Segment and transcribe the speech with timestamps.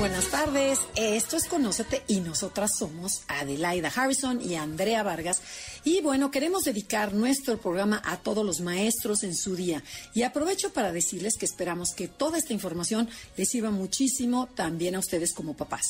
[0.00, 5.42] Buenas tardes, esto es Conócete y nosotras somos Adelaida Harrison y Andrea Vargas.
[5.84, 9.84] Y bueno, queremos dedicar nuestro programa a todos los maestros en su día.
[10.14, 15.00] Y aprovecho para decirles que esperamos que toda esta información les sirva muchísimo también a
[15.00, 15.84] ustedes como papás.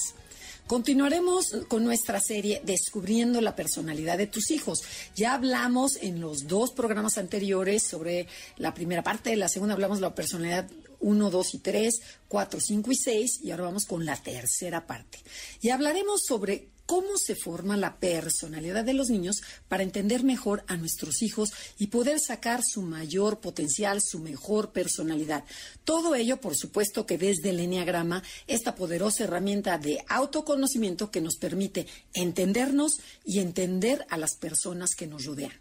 [0.66, 4.82] Continuaremos con nuestra serie Descubriendo la personalidad de tus hijos.
[5.14, 10.02] Ya hablamos en los dos programas anteriores sobre la primera parte, la segunda hablamos de
[10.02, 10.68] la personalidad
[11.00, 15.18] 1, 2 y 3, 4, 5 y 6 y ahora vamos con la tercera parte.
[15.60, 20.76] Y hablaremos sobre cómo se forma la personalidad de los niños para entender mejor a
[20.76, 25.44] nuestros hijos y poder sacar su mayor potencial, su mejor personalidad.
[25.84, 31.36] Todo ello, por supuesto, que desde el Enneagrama, esta poderosa herramienta de autoconocimiento que nos
[31.36, 35.52] permite entendernos y entender a las personas que nos rodean.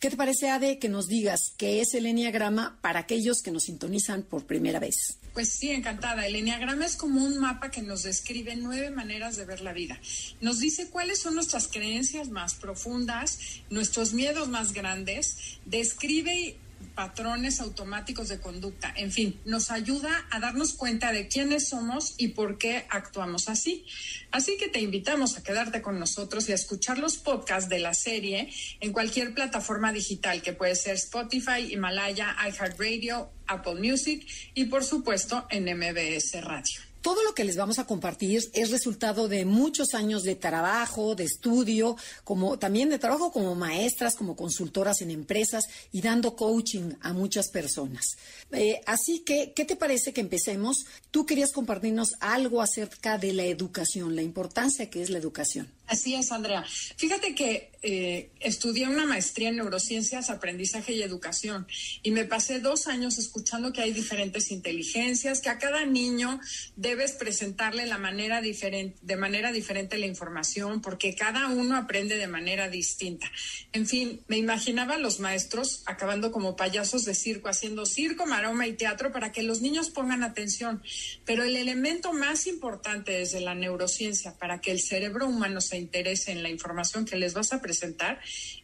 [0.00, 3.64] ¿Qué te parece, Ade, que nos digas qué es el Enneagrama para aquellos que nos
[3.64, 5.18] sintonizan por primera vez?
[5.34, 6.26] Pues sí, encantada.
[6.26, 10.00] El Enneagrama es como un mapa que nos describe nueve maneras de ver la vida.
[10.40, 16.56] Nos dice cuáles son nuestras creencias más profundas, nuestros miedos más grandes, describe
[16.94, 18.92] patrones automáticos de conducta.
[18.96, 23.84] En fin, nos ayuda a darnos cuenta de quiénes somos y por qué actuamos así.
[24.30, 27.94] Así que te invitamos a quedarte con nosotros y a escuchar los podcasts de la
[27.94, 34.84] serie en cualquier plataforma digital que puede ser Spotify, Himalaya, iHeartRadio, Apple Music y por
[34.84, 36.89] supuesto en MBS Radio.
[37.02, 41.24] Todo lo que les vamos a compartir es resultado de muchos años de trabajo, de
[41.24, 47.14] estudio, como también de trabajo como maestras, como consultoras en empresas y dando coaching a
[47.14, 48.04] muchas personas.
[48.52, 50.84] Eh, así que, ¿qué te parece que empecemos?
[51.10, 55.68] Tú querías compartirnos algo acerca de la educación, la importancia que es la educación.
[55.90, 56.64] Así es, Andrea.
[56.96, 61.66] Fíjate que eh, estudié una maestría en neurociencias, aprendizaje y educación
[62.04, 66.38] y me pasé dos años escuchando que hay diferentes inteligencias, que a cada niño
[66.76, 72.68] debes presentarle la manera de manera diferente la información, porque cada uno aprende de manera
[72.68, 73.28] distinta.
[73.72, 78.74] En fin, me imaginaba los maestros acabando como payasos de circo, haciendo circo, maroma y
[78.74, 80.84] teatro para que los niños pongan atención.
[81.24, 86.32] Pero el elemento más importante desde la neurociencia para que el cerebro humano se interese
[86.32, 88.20] en la información que les vas a presentar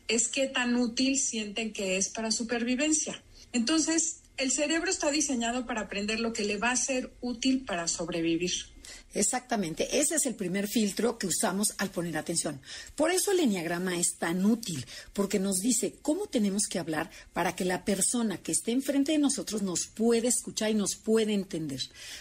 [0.09, 3.23] es qué tan útil sienten que es para supervivencia.
[3.53, 7.89] Entonces, el cerebro está diseñado para aprender lo que le va a ser útil para
[7.89, 8.53] sobrevivir.
[9.15, 12.61] Exactamente, ese es el primer filtro que usamos al poner atención.
[12.95, 14.85] Por eso el enneagrama es tan útil,
[15.15, 19.19] porque nos dice cómo tenemos que hablar para que la persona que esté enfrente de
[19.19, 21.81] nosotros nos pueda escuchar y nos pueda entender.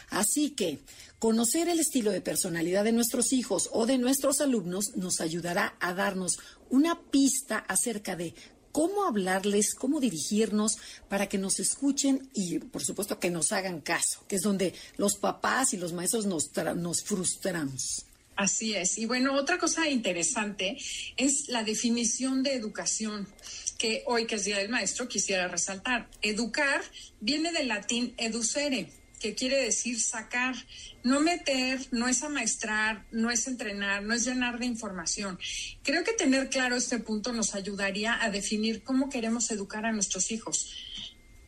[0.10, 0.80] Así que
[1.26, 5.96] conocer el estilo de personalidad de nuestros hijos o de nuestros alumnos nos ayudará a
[5.96, 6.38] darnos
[6.70, 8.36] una pista acerca de
[8.72, 10.78] cómo hablarles, cómo dirigirnos
[11.10, 15.16] para que nos escuchen y, por supuesto, que nos hagan caso, que es donde los
[15.16, 18.06] papás y los maestros nos, nos frustramos.
[18.36, 19.00] Así es.
[19.00, 20.78] Y bueno, otra cosa interesante
[21.18, 23.28] es la definición de educación
[23.80, 26.08] que hoy que es Día del Maestro quisiera resaltar.
[26.22, 26.84] Educar
[27.20, 28.92] viene del latín educere,
[29.26, 30.56] que quiere decir sacar.
[31.02, 35.40] No meter, no es amaestrar, no es entrenar, no es llenar de información.
[35.82, 40.32] Creo que tener claro este punto nos ayudaría a definir cómo queremos educar a nuestros
[40.32, 40.70] hijos.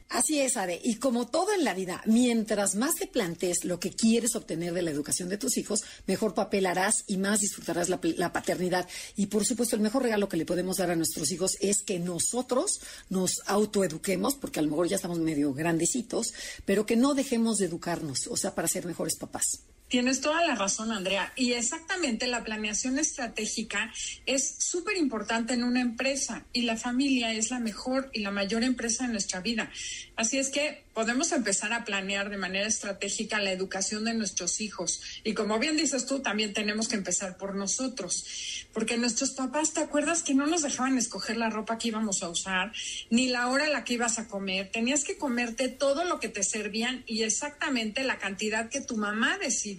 [0.09, 0.79] Así es, Ade.
[0.83, 4.81] Y como todo en la vida, mientras más te plantees lo que quieres obtener de
[4.81, 8.87] la educación de tus hijos, mejor papel harás y más disfrutarás la, la, paternidad.
[9.17, 11.99] Y por supuesto, el mejor regalo que le podemos dar a nuestros hijos es que
[11.99, 12.79] nosotros
[13.09, 16.33] nos autoeduquemos, porque a lo mejor ya estamos medio grandecitos,
[16.65, 19.63] pero que no dejemos de educarnos, o sea, para ser mejores papás.
[19.87, 21.31] Tienes toda la razón, Andrea.
[21.37, 23.93] Y exactamente la planeación estratégica
[24.25, 28.63] es súper importante en una empresa y la familia es la mejor y la mayor
[28.63, 29.71] empresa de nuestra vida.
[30.17, 35.01] Así es que podemos empezar a planear de manera estratégica la educación de nuestros hijos.
[35.23, 38.25] Y como bien dices tú, también tenemos que empezar por nosotros,
[38.73, 42.29] porque nuestros papás, ¿te acuerdas que no nos dejaban escoger la ropa que íbamos a
[42.29, 42.73] usar,
[43.09, 44.69] ni la hora a la que ibas a comer?
[44.71, 49.37] Tenías que comerte todo lo que te servían y exactamente la cantidad que tu mamá
[49.37, 49.76] decidía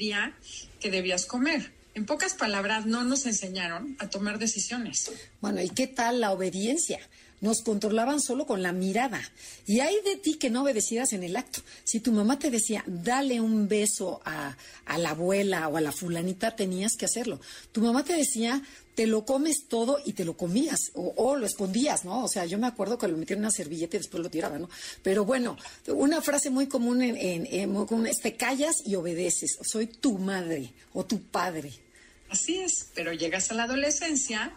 [0.81, 1.73] que debías comer.
[1.95, 5.11] En pocas palabras, no nos enseñaron a tomar decisiones.
[5.41, 7.01] Bueno, ¿y qué tal la obediencia?
[7.41, 9.21] Nos controlaban solo con la mirada.
[9.67, 11.61] Y hay de ti que no obedecieras en el acto.
[11.85, 14.57] Si tu mamá te decía, dale un beso a,
[14.97, 17.41] la abuela o a la fulanita, tenías que hacerlo.
[17.73, 18.63] Tu mamá te decía,
[18.95, 22.25] te lo comes todo y te lo comías o, lo escondías, ¿no?
[22.25, 24.59] O sea, yo me acuerdo que lo metía en una servilleta y después lo tiraba,
[24.59, 24.69] ¿no?
[25.03, 25.57] Pero bueno,
[25.87, 29.59] una frase muy común en, en, es te callas y obedeces.
[29.63, 31.73] Soy tu madre o tu padre.
[32.31, 34.53] Así es, pero llegas a la adolescencia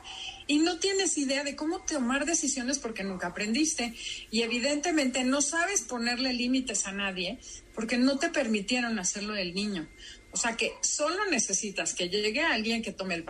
[0.48, 3.94] y no tienes idea de cómo tomar decisiones porque nunca aprendiste
[4.30, 7.40] y evidentemente no sabes ponerle límites a nadie
[7.74, 9.88] porque no te permitieron hacerlo del niño.
[10.34, 13.26] O sea que solo necesitas que llegue alguien que tome el,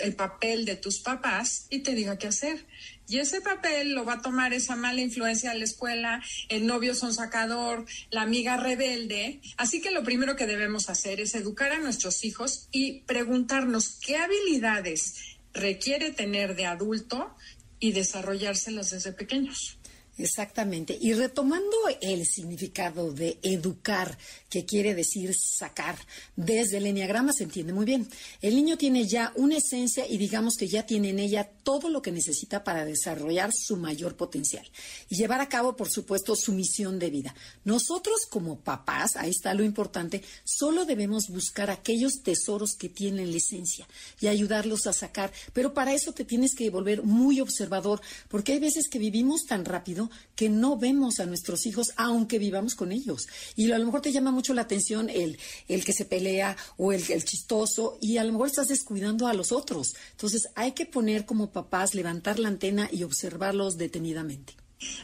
[0.00, 2.66] el papel de tus papás y te diga qué hacer.
[3.08, 6.94] Y ese papel lo va a tomar esa mala influencia de la escuela, el novio
[6.94, 9.40] son sacador, la amiga rebelde.
[9.56, 14.16] Así que lo primero que debemos hacer es educar a nuestros hijos y preguntarnos qué
[14.16, 17.34] habilidades requiere tener de adulto
[17.80, 19.78] y desarrollárselas desde pequeños.
[20.18, 20.96] Exactamente.
[20.98, 24.16] Y retomando el significado de educar,
[24.48, 25.98] que quiere decir sacar,
[26.36, 28.08] desde el enneagrama se entiende muy bien.
[28.40, 32.00] El niño tiene ya una esencia y digamos que ya tiene en ella todo lo
[32.00, 34.66] que necesita para desarrollar su mayor potencial
[35.10, 37.34] y llevar a cabo, por supuesto, su misión de vida.
[37.64, 43.36] Nosotros como papás, ahí está lo importante, solo debemos buscar aquellos tesoros que tienen la
[43.36, 43.86] esencia
[44.20, 45.30] y ayudarlos a sacar.
[45.52, 49.64] Pero para eso te tienes que volver muy observador, porque hay veces que vivimos tan
[49.64, 53.28] rápido que no vemos a nuestros hijos aunque vivamos con ellos.
[53.54, 55.38] Y a lo mejor te llama mucho la atención el,
[55.68, 59.34] el que se pelea o el, el chistoso y a lo mejor estás descuidando a
[59.34, 59.94] los otros.
[60.12, 64.54] Entonces hay que poner como papás, levantar la antena y observarlos detenidamente.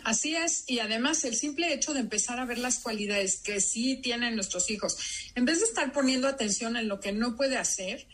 [0.04, 3.96] Así es, y además el simple hecho de empezar a ver las cualidades que sí
[3.96, 4.98] tienen nuestros hijos,
[5.34, 8.06] en vez de estar poniendo atención en lo que no puede hacer,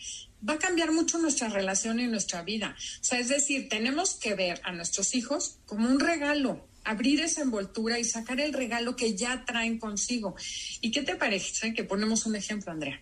[0.49, 2.77] va a cambiar mucho nuestra relación y nuestra vida.
[3.01, 7.43] O sea, es decir, tenemos que ver a nuestros hijos como un regalo, abrir esa
[7.43, 10.35] envoltura y sacar el regalo que ya traen consigo.
[10.81, 13.01] ¿Y qué te parece que ponemos un ejemplo, Andrea?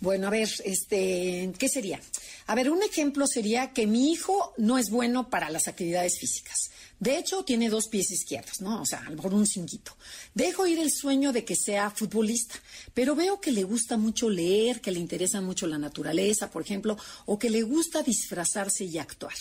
[0.00, 2.00] Bueno, a ver, este, ¿qué sería?
[2.48, 6.72] A ver, un ejemplo sería que mi hijo no es bueno para las actividades físicas.
[6.98, 8.82] De hecho, tiene dos pies izquierdos, ¿no?
[8.82, 9.96] O sea, a lo mejor un cinquito.
[10.34, 12.56] Dejo ir el sueño de que sea futbolista,
[12.94, 16.96] pero veo que le gusta mucho leer, que le interesa mucho la naturaleza, por ejemplo,
[17.26, 19.34] o que le gusta disfrazarse y actuar.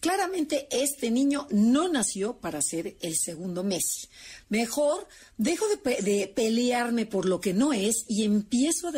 [0.00, 4.08] Claramente este niño no nació para ser el segundo Messi.
[4.48, 5.06] Mejor
[5.36, 8.92] dejo de, pelearme por lo que no es y empiezo a,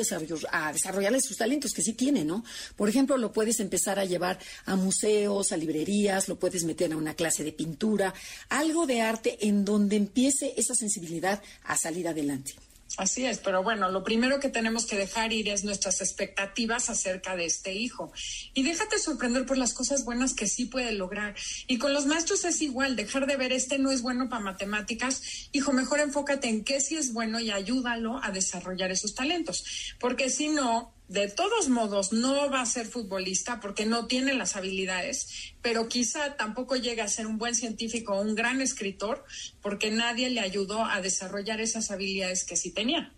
[0.52, 2.44] a desarrollarle sus talentos que sí tiene, ¿no?
[2.76, 6.96] Por ejemplo, lo puedes empezar a llevar a museos, a librerías, lo puedes meter a
[6.96, 8.14] una clase de pintura,
[8.48, 12.54] algo de arte en donde empiece esa sensibilidad a salir adelante.
[12.98, 17.36] Así es, pero bueno, lo primero que tenemos que dejar ir es nuestras expectativas acerca
[17.36, 18.12] de este hijo.
[18.52, 21.34] Y déjate sorprender por las cosas buenas que sí puede lograr.
[21.66, 25.48] Y con los maestros es igual, dejar de ver este no es bueno para matemáticas.
[25.52, 29.64] Hijo, mejor enfócate en qué sí es bueno y ayúdalo a desarrollar esos talentos.
[29.98, 34.56] Porque si no, de todos modos no va a ser futbolista porque no tiene las
[34.56, 39.24] habilidades, pero quizá tampoco llegue a ser un buen científico o un gran escritor
[39.60, 43.12] porque nadie le ayudó a desarrollar esas habilidades que sí tenía.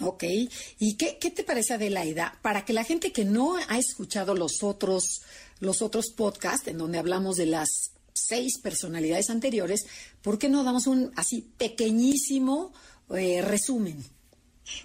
[0.00, 0.24] Ok,
[0.78, 2.38] ¿y qué, te parece Adelaida?
[2.40, 5.22] Para que la gente que no ha escuchado los otros,
[5.58, 9.86] los otros podcasts en donde hablamos de las seis personalidades anteriores,
[10.22, 12.72] ¿por qué no damos un así pequeñísimo
[13.16, 14.04] eh, resumen?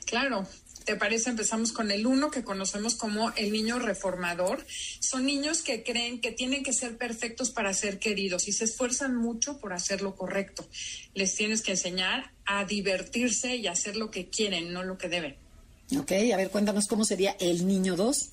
[0.06, 0.48] Claro,
[0.86, 1.30] ¿Te parece?
[1.30, 4.66] Empezamos con el uno que conocemos como el niño reformador.
[5.00, 9.16] Son niños que creen que tienen que ser perfectos para ser queridos y se esfuerzan
[9.16, 10.68] mucho por hacer lo correcto.
[11.14, 15.36] Les tienes que enseñar a divertirse y hacer lo que quieren, no lo que deben.
[15.98, 18.32] Ok, a ver, cuéntanos cómo sería el niño dos.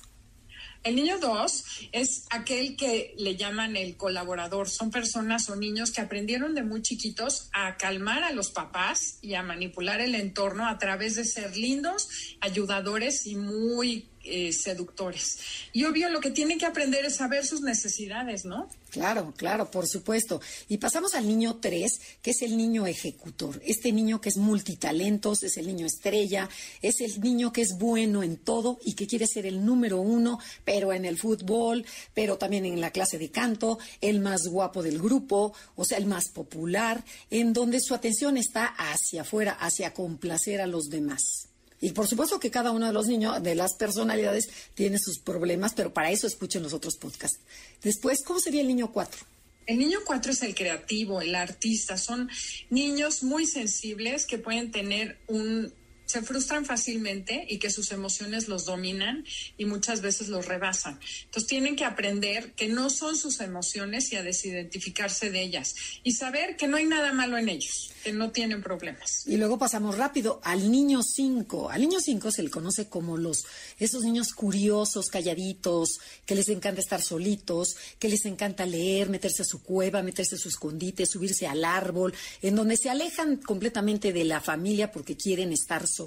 [0.83, 4.67] El niño 2 es aquel que le llaman el colaborador.
[4.67, 9.35] Son personas o niños que aprendieron de muy chiquitos a calmar a los papás y
[9.35, 12.09] a manipular el entorno a través de ser lindos,
[12.41, 15.39] ayudadores y muy eh, seductores.
[15.73, 18.69] Y obvio, lo que tienen que aprender es saber sus necesidades, ¿no?
[18.91, 20.41] Claro, claro, por supuesto.
[20.67, 23.61] Y pasamos al niño 3, que es el niño ejecutor.
[23.65, 26.49] Este niño que es multitalentos, es el niño estrella,
[26.81, 30.39] es el niño que es bueno en todo y que quiere ser el número uno,
[30.65, 34.99] pero en el fútbol, pero también en la clase de canto, el más guapo del
[34.99, 40.61] grupo, o sea, el más popular, en donde su atención está hacia afuera, hacia complacer
[40.61, 41.50] a los demás.
[41.81, 45.73] Y por supuesto que cada uno de los niños, de las personalidades, tiene sus problemas,
[45.73, 47.39] pero para eso escuchen los otros podcasts.
[47.81, 49.19] Después, ¿cómo sería el niño 4?
[49.65, 51.97] El niño 4 es el creativo, el artista.
[51.97, 52.29] Son
[52.69, 55.73] niños muy sensibles que pueden tener un
[56.11, 59.23] se frustran fácilmente y que sus emociones los dominan
[59.57, 60.99] y muchas veces los rebasan.
[61.25, 66.11] Entonces tienen que aprender que no son sus emociones y a desidentificarse de ellas y
[66.11, 69.25] saber que no hay nada malo en ellos, que no tienen problemas.
[69.25, 71.69] Y luego pasamos rápido al niño 5.
[71.69, 73.45] Al niño 5 se le conoce como los
[73.79, 79.45] esos niños curiosos, calladitos, que les encanta estar solitos, que les encanta leer, meterse a
[79.45, 84.25] su cueva, meterse a su escondite, subirse al árbol, en donde se alejan completamente de
[84.25, 86.00] la familia porque quieren estar solos.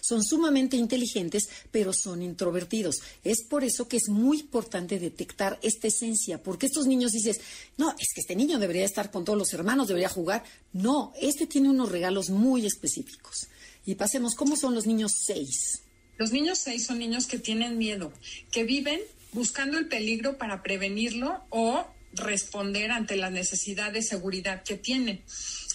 [0.00, 2.96] Son sumamente inteligentes, pero son introvertidos.
[3.24, 7.40] Es por eso que es muy importante detectar esta esencia, porque estos niños dices,
[7.76, 10.44] no, es que este niño debería estar con todos los hermanos, debería jugar.
[10.72, 13.48] No, este tiene unos regalos muy específicos.
[13.86, 15.82] Y pasemos, ¿cómo son los niños 6?
[16.18, 18.12] Los niños 6 son niños que tienen miedo,
[18.50, 19.00] que viven
[19.32, 25.22] buscando el peligro para prevenirlo o responder ante la necesidad de seguridad que tienen.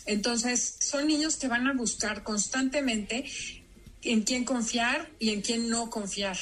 [0.06, 3.26] Entonces, son niños que van a buscar constantemente
[4.04, 6.38] en quién confiar y en quién no confiar.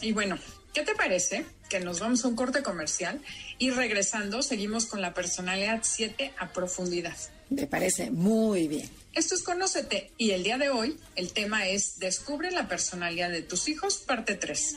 [0.00, 0.38] Y bueno,
[0.72, 1.44] ¿qué te parece?
[1.68, 3.20] Que nos vamos a un corte comercial
[3.58, 7.16] y regresando seguimos con la personalidad 7 a profundidad.
[7.50, 8.88] Me parece muy bien.
[9.12, 13.42] Esto es Conócete y el día de hoy el tema es Descubre la personalidad de
[13.42, 14.76] tus hijos, parte 3.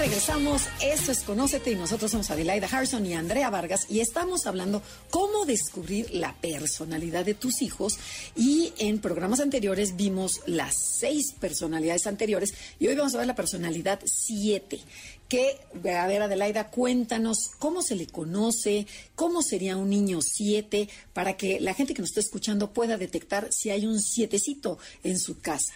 [0.00, 4.82] regresamos, esto es Conócete y nosotros somos Adelaida Harrison y Andrea Vargas y estamos hablando
[5.10, 7.98] cómo descubrir la personalidad de tus hijos
[8.34, 13.34] y en programas anteriores vimos las seis personalidades anteriores y hoy vamos a ver la
[13.34, 14.80] personalidad siete.
[15.28, 15.60] Que,
[15.94, 21.60] a ver Adelaida, cuéntanos cómo se le conoce, cómo sería un niño siete para que
[21.60, 25.74] la gente que nos está escuchando pueda detectar si hay un sietecito en su casa.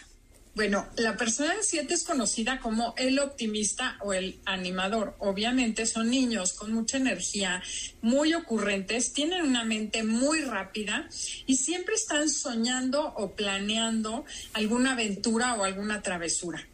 [0.54, 5.16] Bueno, la persona 7 es conocida como el optimista o el animador.
[5.18, 7.60] Obviamente son niños con mucha energía,
[8.02, 11.08] muy ocurrentes, tienen una mente muy rápida
[11.46, 16.64] y siempre están soñando o planeando alguna aventura o alguna travesura.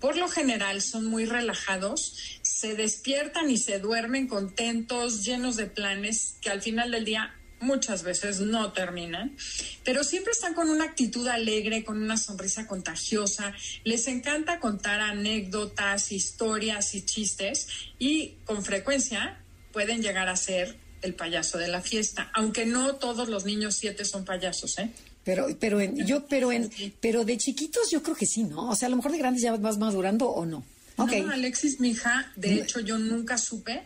[0.00, 6.36] Por lo general son muy relajados, se despiertan y se duermen contentos, llenos de planes
[6.40, 9.36] que al final del día muchas veces no terminan,
[9.84, 16.12] pero siempre están con una actitud alegre, con una sonrisa contagiosa, les encanta contar anécdotas,
[16.12, 19.40] historias y chistes y con frecuencia
[19.72, 24.04] pueden llegar a ser el payaso de la fiesta, aunque no todos los niños siete
[24.04, 24.90] son payasos, ¿eh?
[25.24, 26.70] Pero, pero en, yo, pero en,
[27.00, 28.70] pero de chiquitos yo creo que sí, ¿no?
[28.70, 30.64] O sea, a lo mejor de grandes ya vas madurando o no.
[30.96, 31.22] Okay.
[31.22, 33.82] No, Alexis, mi hija, de hecho yo nunca supe,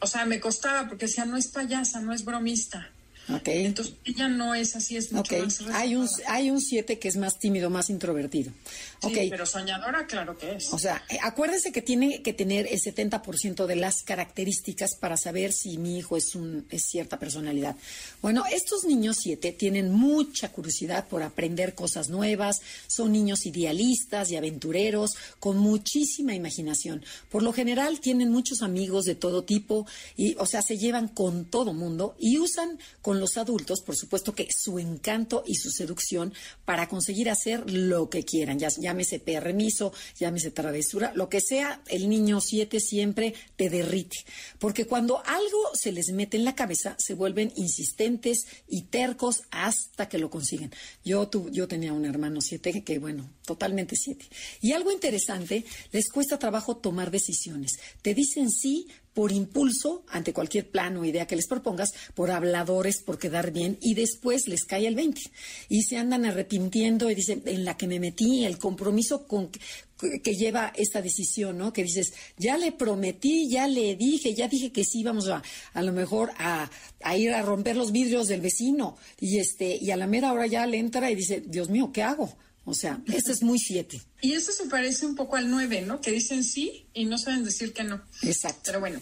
[0.00, 2.90] o sea, me costaba porque decía, no es payasa, no es bromista.
[3.36, 3.66] Okay.
[3.66, 5.42] Entonces ella no es así, es mucho okay.
[5.42, 8.52] más Hay un hay un siete que es más tímido, más introvertido.
[9.00, 9.30] Sí, Okay.
[9.30, 10.72] pero soñadora, claro que es.
[10.72, 15.52] O sea, eh, acuérdense que tiene que tener el 70% de las características para saber
[15.52, 17.76] si mi hijo es, un, es cierta personalidad.
[18.22, 24.36] Bueno, estos niños siete tienen mucha curiosidad por aprender cosas nuevas, son niños idealistas y
[24.36, 27.04] aventureros, con muchísima imaginación.
[27.30, 31.44] Por lo general tienen muchos amigos de todo tipo, y, o sea, se llevan con
[31.44, 36.32] todo mundo y usan con los adultos, por supuesto que su encanto y su seducción
[36.64, 42.08] para conseguir hacer lo que quieran, ya, llámese permiso, llámese travesura, lo que sea, el
[42.08, 44.18] niño siete siempre te derrite.
[44.58, 50.08] Porque cuando algo se les mete en la cabeza, se vuelven insistentes y tercos hasta
[50.08, 50.72] que lo consiguen.
[51.04, 54.26] Yo, tu, yo tenía un hermano siete que, bueno, totalmente siete.
[54.60, 57.72] Y algo interesante, les cuesta trabajo tomar decisiones.
[58.02, 63.02] Te dicen sí, por impulso ante cualquier plan o idea que les propongas, por habladores,
[63.02, 65.20] por quedar bien, y después les cae el 20.
[65.68, 70.20] Y se andan arrepintiendo y dicen, en la que me metí, el compromiso con que,
[70.22, 71.72] que lleva esta decisión, ¿no?
[71.72, 75.82] Que dices, ya le prometí, ya le dije, ya dije que sí, vamos a, a
[75.82, 76.70] lo mejor a,
[77.02, 80.46] a ir a romper los vidrios del vecino, y este, y a la mera hora
[80.46, 82.36] ya le entra y dice, Dios mío, ¿qué hago?
[82.68, 83.98] O sea, este es muy siete.
[84.20, 86.02] Y eso se parece un poco al 9, ¿no?
[86.02, 88.02] Que dicen sí y no saben decir que no.
[88.20, 88.60] Exacto.
[88.66, 89.00] Pero bueno,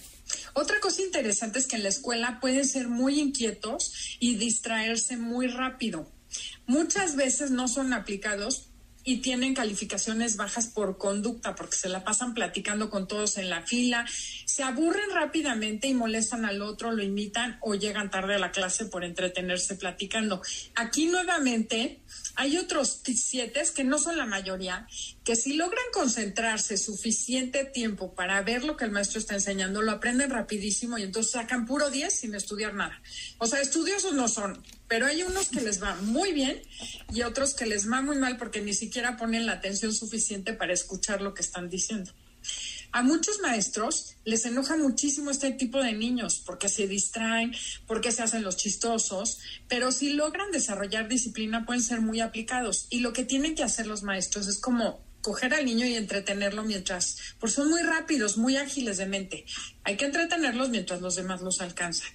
[0.55, 5.49] otra cosa interesante es que en la escuela pueden ser muy inquietos y distraerse muy
[5.49, 6.09] rápido.
[6.67, 8.69] Muchas veces no son aplicados
[9.07, 13.63] y tienen calificaciones bajas por conducta, porque se la pasan platicando con todos en la
[13.63, 14.05] fila,
[14.45, 18.87] se aburren rápidamente y molestan al otro, lo imitan o llegan tarde a la clase
[18.87, 20.43] por entretenerse platicando.
[20.75, 22.01] Aquí nuevamente
[22.35, 24.89] hay otros siete que no son la mayoría,
[25.25, 29.93] que si logran concentrarse suficiente tiempo para ver lo que el maestro está enseñando, lo
[29.93, 33.01] aprenden rapidísimo y entonces sacan puro 10 sin estudiar nada.
[33.39, 36.61] O sea, estudiosos no son, pero hay unos que les va muy bien
[37.12, 40.73] y otros que les va muy mal porque ni siquiera ponen la atención suficiente para
[40.73, 42.12] escuchar lo que están diciendo.
[42.93, 47.55] A muchos maestros les enoja muchísimo este tipo de niños porque se distraen,
[47.87, 49.38] porque se hacen los chistosos,
[49.69, 52.87] pero si logran desarrollar disciplina pueden ser muy aplicados.
[52.88, 56.62] Y lo que tienen que hacer los maestros es como coger al niño y entretenerlo
[56.62, 59.45] mientras, porque son muy rápidos, muy ágiles de mente.
[59.83, 62.09] Hay que entretenerlos mientras los demás los alcanzan.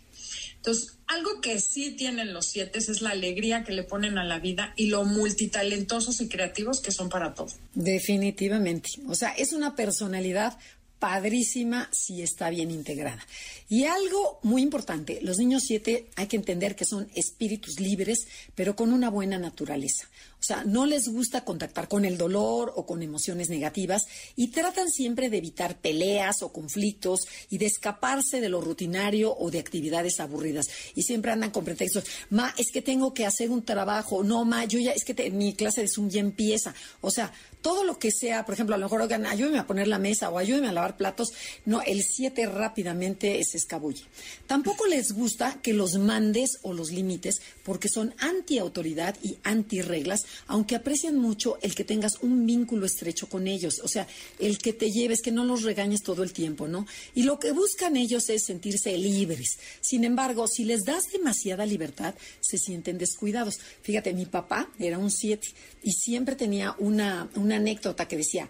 [0.61, 4.37] Entonces, algo que sí tienen los siete es la alegría que le ponen a la
[4.37, 7.49] vida y lo multitalentosos y creativos que son para todo.
[7.73, 8.89] Definitivamente.
[9.07, 10.59] O sea, es una personalidad
[10.99, 13.25] padrísima si está bien integrada.
[13.67, 18.75] Y algo muy importante, los niños siete hay que entender que son espíritus libres, pero
[18.75, 20.07] con una buena naturaleza.
[20.41, 24.89] O sea, no les gusta contactar con el dolor o con emociones negativas y tratan
[24.89, 27.21] siempre de evitar peleas o conflictos
[27.51, 30.67] y de escaparse de lo rutinario o de actividades aburridas.
[30.95, 32.05] Y siempre andan con pretextos.
[32.31, 34.23] Ma, es que tengo que hacer un trabajo.
[34.23, 36.73] No, ma, yo ya, es que mi clase de Zoom ya empieza.
[37.01, 37.31] O sea,
[37.61, 40.31] todo lo que sea, por ejemplo, a lo mejor, oigan, ayúdeme a poner la mesa
[40.31, 41.29] o ayúdeme a lavar platos.
[41.65, 44.05] No, el siete rápidamente se escabulle.
[44.47, 50.75] Tampoco les gusta que los mandes o los limites porque son anti-autoridad y anti-reglas aunque
[50.75, 54.07] aprecian mucho el que tengas un vínculo estrecho con ellos, o sea,
[54.39, 56.85] el que te lleves, que no los regañes todo el tiempo, ¿no?
[57.15, 59.59] Y lo que buscan ellos es sentirse libres.
[59.81, 63.59] Sin embargo, si les das demasiada libertad, se sienten descuidados.
[63.81, 65.49] Fíjate, mi papá era un siete
[65.83, 68.49] y siempre tenía una, una anécdota que decía,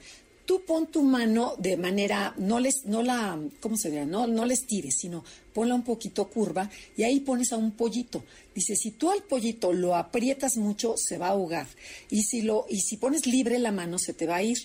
[0.52, 4.06] tú pon tu mano de manera, no les, no la, ¿cómo se diría?
[4.06, 8.26] No, no les tires, sino ponla un poquito curva y ahí pones a un pollito.
[8.54, 11.68] Dice, si tú al pollito lo aprietas mucho, se va a ahogar.
[12.10, 14.58] Y si lo, y si pones libre la mano, se te va a ir.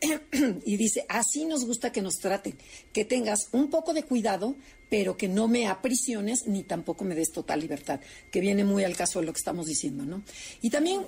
[0.64, 2.56] y dice, así nos gusta que nos traten,
[2.92, 4.54] que tengas un poco de cuidado,
[4.90, 8.96] pero que no me aprisiones ni tampoco me des total libertad, que viene muy al
[8.96, 10.22] caso de lo que estamos diciendo, ¿no?
[10.60, 11.06] Y también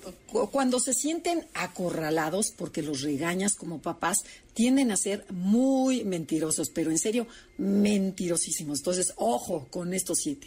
[0.50, 4.18] cuando se sienten acorralados porque los regañas como papás,
[4.54, 7.26] tienden a ser muy mentirosos, pero en serio,
[7.58, 8.78] mentirosísimos.
[8.78, 10.46] Entonces, ojo con estos siete.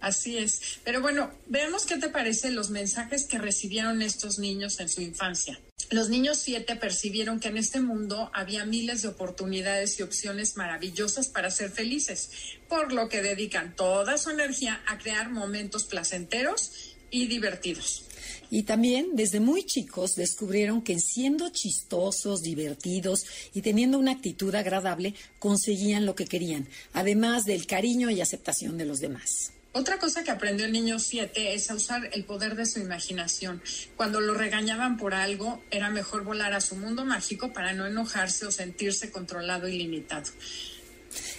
[0.00, 0.80] Así es.
[0.84, 5.58] Pero bueno, veamos qué te parecen los mensajes que recibieron estos niños en su infancia.
[5.90, 11.28] Los niños siete percibieron que en este mundo había miles de oportunidades y opciones maravillosas
[11.28, 12.30] para ser felices,
[12.68, 18.04] por lo que dedican toda su energía a crear momentos placenteros y divertidos.
[18.50, 25.14] Y también desde muy chicos descubrieron que siendo chistosos, divertidos y teniendo una actitud agradable,
[25.38, 29.52] conseguían lo que querían, además del cariño y aceptación de los demás.
[29.76, 33.60] Otra cosa que aprendió el niño 7 es a usar el poder de su imaginación.
[33.96, 38.46] Cuando lo regañaban por algo, era mejor volar a su mundo mágico para no enojarse
[38.46, 40.30] o sentirse controlado y limitado.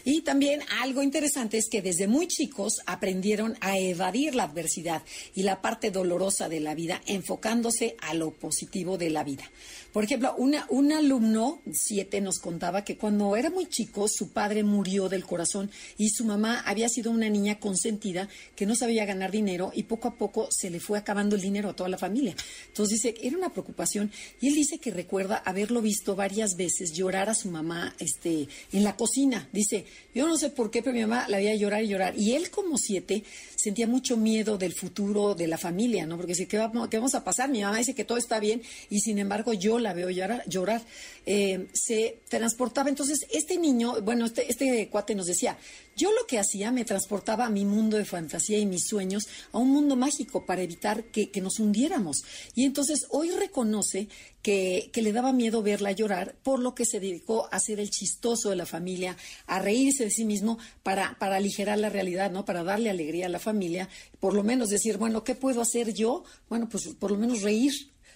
[0.03, 5.43] Y también algo interesante es que desde muy chicos aprendieron a evadir la adversidad y
[5.43, 9.49] la parte dolorosa de la vida, enfocándose a lo positivo de la vida.
[9.91, 15.09] Por ejemplo, un alumno, siete, nos contaba que cuando era muy chico, su padre murió
[15.09, 19.71] del corazón y su mamá había sido una niña consentida que no sabía ganar dinero
[19.73, 22.35] y poco a poco se le fue acabando el dinero a toda la familia.
[22.67, 24.11] Entonces dice, era una preocupación
[24.41, 28.83] y él dice que recuerda haberlo visto varias veces llorar a su mamá este, en
[28.83, 29.49] la cocina.
[29.51, 29.64] Dice,
[30.13, 32.17] yo no sé por qué, pero mi mamá la veía llorar y llorar.
[32.17, 33.23] Y él como siete
[33.55, 36.17] sentía mucho miedo del futuro de la familia, ¿no?
[36.17, 37.49] Porque dice, ¿qué, vamos, ¿qué vamos a pasar?
[37.49, 40.43] Mi mamá dice que todo está bien y sin embargo yo la veo llorar.
[40.47, 40.81] llorar.
[41.25, 42.89] Eh, se transportaba.
[42.89, 45.57] Entonces, este niño, bueno, este, este cuate nos decía,
[45.95, 49.59] yo lo que hacía me transportaba a mi mundo de fantasía y mis sueños a
[49.59, 52.23] un mundo mágico para evitar que, nos hundiéramos.
[52.53, 54.07] Y entonces hoy reconoce
[54.41, 58.49] que, le daba miedo verla llorar, por lo que se dedicó a ser el chistoso
[58.49, 59.15] de la familia,
[59.47, 62.45] a reírse de sí mismo para, para aligerar la realidad, ¿no?
[62.45, 63.87] Para darle alegría a la familia,
[64.19, 66.23] por lo menos decir, bueno, ¿qué puedo hacer yo?
[66.49, 67.73] Bueno, pues por lo menos reír.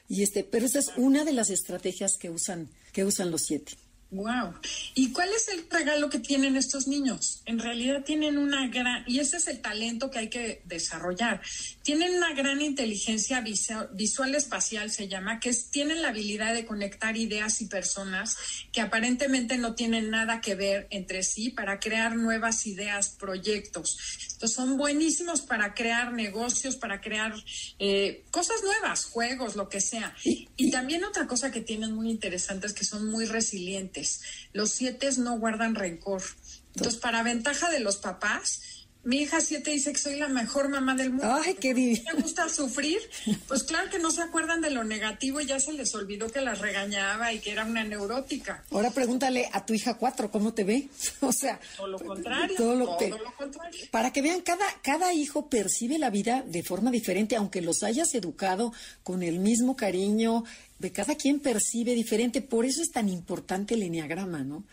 [0.08, 3.74] Y este, pero esa es una de las estrategias que usan, que usan los siete.
[4.12, 4.56] Wow.
[4.96, 7.44] ¿Y cuál es el regalo que tienen estos niños?
[7.46, 11.42] En realidad tienen una gran, y ese es el talento que hay que desarrollar.
[11.84, 17.62] Tienen una gran inteligencia visual, espacial, se llama, que tienen la habilidad de conectar ideas
[17.62, 18.36] y personas
[18.72, 24.00] que aparentemente no tienen nada que ver entre sí para crear nuevas ideas, proyectos.
[24.34, 27.36] Entonces son buenísimos para crear negocios, para crear
[27.78, 30.16] eh, cosas nuevas, juegos, lo que sea.
[30.24, 33.99] Y también otra cosa que tienen muy interesante es que son muy resilientes.
[34.54, 36.22] Los siete no guardan rencor.
[36.76, 38.62] Entonces, para ventaja de los papás,
[39.04, 41.40] mi hija siete dice que soy la mejor mamá del mundo.
[41.44, 42.04] Ay, qué divino.
[42.14, 43.00] ¿Me gusta sufrir?
[43.48, 46.60] Pues claro que no se acuerdan de lo negativo, ya se les olvidó que las
[46.60, 48.64] regañaba y que era una neurótica.
[48.72, 50.90] Ahora pregúntale a tu hija cuatro cómo te ve.
[51.22, 52.58] O sea, todo lo contrario.
[52.58, 53.88] Todo lo, contrario.
[53.92, 58.14] Para que vean, cada, cada hijo percibe la vida de forma diferente, aunque los hayas
[58.16, 60.44] educado con el mismo cariño,
[60.80, 64.64] de cada quien percibe diferente, por eso es tan importante el enneagrama, ¿no?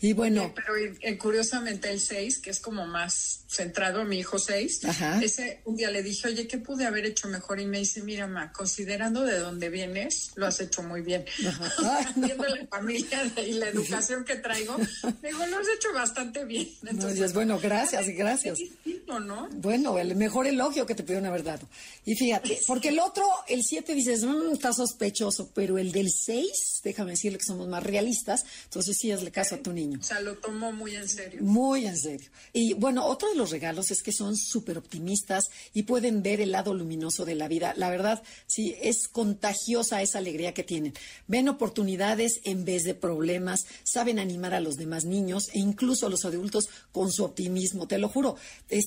[0.00, 0.52] Y bueno.
[0.54, 4.80] pero eh, curiosamente el 6, que es como más centrado a mi hijo 6,
[5.22, 7.60] ese un día le dije, oye, ¿qué pude haber hecho mejor?
[7.60, 11.24] Y me dice, mira, ma, considerando de dónde vienes, lo has hecho muy bien.
[12.16, 14.76] Viendo la familia y la educación que traigo,
[15.22, 16.68] digo, lo has hecho bastante bien.
[16.84, 18.58] Entonces, bueno, gracias, gracias.
[19.06, 19.48] ¿No?
[19.52, 21.68] Bueno, el mejor elogio que te pudieron haber dado.
[22.04, 26.80] Y fíjate, porque el otro, el 7, dices, mmm, está sospechoso pero el del 6,
[26.82, 29.98] déjame decirle que somos más realistas, entonces sí hazle caso a tu niño.
[30.00, 31.42] O sea, lo tomó muy en serio.
[31.42, 32.30] Muy en serio.
[32.52, 36.52] Y bueno, otro de los regalos es que son súper optimistas y pueden ver el
[36.52, 37.74] lado luminoso de la vida.
[37.76, 40.94] La verdad, sí, es contagiosa esa alegría que tienen.
[41.26, 46.10] Ven oportunidades en vez de problemas, saben animar a los demás niños e incluso a
[46.10, 47.86] los adultos con su optimismo.
[47.86, 48.36] Te lo juro,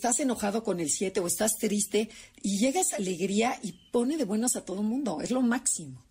[0.08, 2.10] estás enojado con el 7 o estás triste
[2.42, 5.20] y llega esa alegría y pone de buenas a todo el mundo.
[5.22, 6.02] Es lo máximo.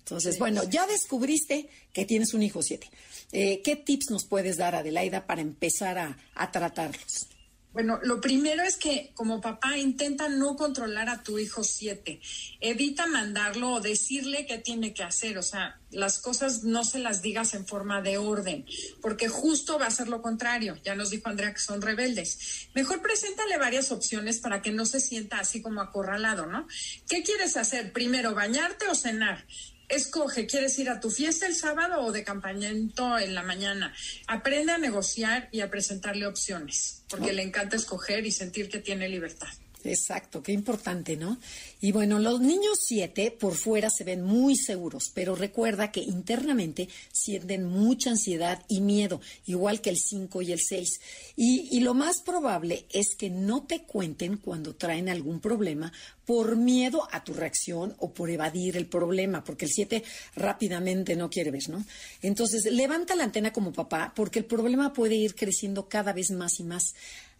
[0.00, 2.90] Entonces, bueno, ya descubriste que tienes un hijo siete.
[3.32, 7.28] Eh, ¿Qué tips nos puedes dar, Adelaida, para empezar a, a tratarlos?
[7.76, 12.22] Bueno, lo primero es que como papá intenta no controlar a tu hijo siete.
[12.58, 15.36] Evita mandarlo o decirle qué tiene que hacer.
[15.36, 18.64] O sea, las cosas no se las digas en forma de orden,
[19.02, 20.78] porque justo va a ser lo contrario.
[20.84, 22.70] Ya nos dijo Andrea que son rebeldes.
[22.74, 26.66] Mejor preséntale varias opciones para que no se sienta así como acorralado, ¿no?
[27.10, 27.92] ¿Qué quieres hacer?
[27.92, 29.44] Primero, bañarte o cenar
[29.88, 33.94] escoge, ¿quieres ir a tu fiesta el sábado o de campamento en la mañana?
[34.26, 39.08] Aprende a negociar y a presentarle opciones, porque le encanta escoger y sentir que tiene
[39.08, 39.48] libertad.
[39.84, 41.38] Exacto, qué importante, ¿no?
[41.80, 46.88] Y bueno, los niños siete por fuera se ven muy seguros, pero recuerda que internamente
[47.12, 51.00] sienten mucha ansiedad y miedo, igual que el 5 y el 6.
[51.36, 55.92] Y, y lo más probable es que no te cuenten cuando traen algún problema
[56.26, 60.02] por miedo a tu reacción o por evadir el problema, porque el 7
[60.34, 61.84] rápidamente no quiere ver, ¿no?
[62.20, 66.58] Entonces, levanta la antena como papá, porque el problema puede ir creciendo cada vez más
[66.58, 66.82] y más.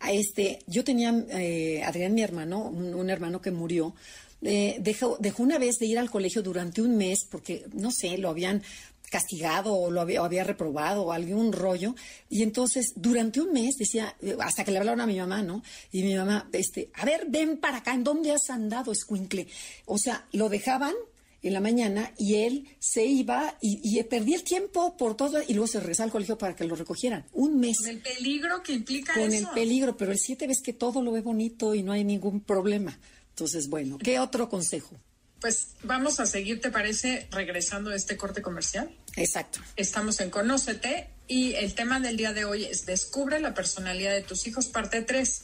[0.08, 3.94] Este, yo tenía, eh, Adrián, mi hermano, un, hermano que murió,
[4.42, 8.18] eh, dejó, dejó una vez de ir al colegio durante un mes porque, no sé,
[8.18, 8.62] lo habían
[9.10, 11.94] castigado o lo había, había, reprobado o algún rollo.
[12.28, 15.62] Y entonces, durante un mes, decía, hasta que le hablaron a mi mamá, ¿no?
[15.92, 19.46] Y mi mamá, este, a ver, ven para acá, ¿en dónde has andado, escuincle?
[19.86, 20.94] O sea, lo dejaban
[21.42, 25.66] en la mañana y él se iba y, perdía el tiempo por todo y luego
[25.66, 27.24] se regresaba al colegio para que lo recogieran.
[27.32, 27.78] Un mes.
[27.78, 31.12] Con el peligro que implica Con el peligro, pero el siete ves que todo lo
[31.12, 32.98] ve bonito y no hay ningún problema.
[33.30, 34.96] Entonces, bueno, ¿qué otro consejo?
[35.40, 37.28] Pues vamos a seguir, ¿te parece?
[37.30, 38.90] Regresando a este corte comercial.
[39.16, 39.60] Exacto.
[39.76, 44.22] Estamos en Conócete y el tema del día de hoy es Descubre la personalidad de
[44.22, 45.42] tus hijos, parte 3.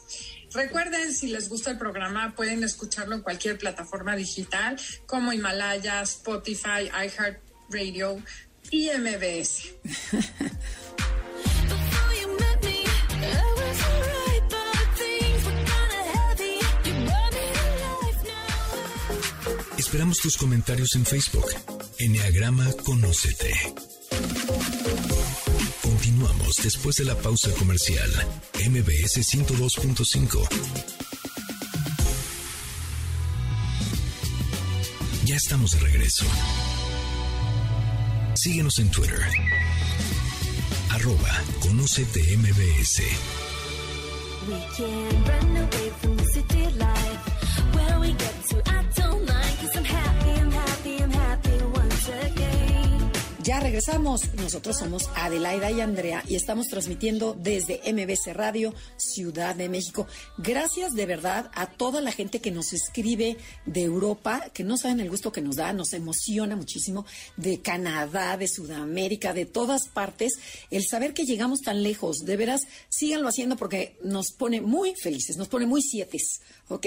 [0.55, 6.91] Recuerden, si les gusta el programa, pueden escucharlo en cualquier plataforma digital como Himalaya, Spotify,
[6.93, 8.23] iHeartRadio
[8.71, 9.75] y MBS.
[19.79, 21.47] Esperamos tus comentarios en Facebook.
[21.99, 23.92] Enneagrama Conócete.
[26.03, 28.11] Continuamos después de la pausa comercial.
[28.69, 30.49] MBS 102.5.
[35.25, 36.25] Ya estamos de regreso.
[38.35, 39.23] Síguenos en Twitter.
[40.91, 41.41] Arroba
[42.37, 43.03] MBS.
[53.43, 54.33] Ya regresamos.
[54.35, 60.07] Nosotros somos Adelaida y Andrea y estamos transmitiendo desde MBC Radio, Ciudad de México.
[60.39, 65.01] Gracias de verdad a toda la gente que nos escribe de Europa, que no saben
[65.01, 67.05] el gusto que nos da, nos emociona muchísimo,
[67.37, 70.35] de Canadá, de Sudamérica, de todas partes.
[70.71, 75.37] El saber que llegamos tan lejos, de veras, síganlo haciendo porque nos pone muy felices,
[75.37, 76.19] nos pone muy siete.
[76.69, 76.87] ¿ok?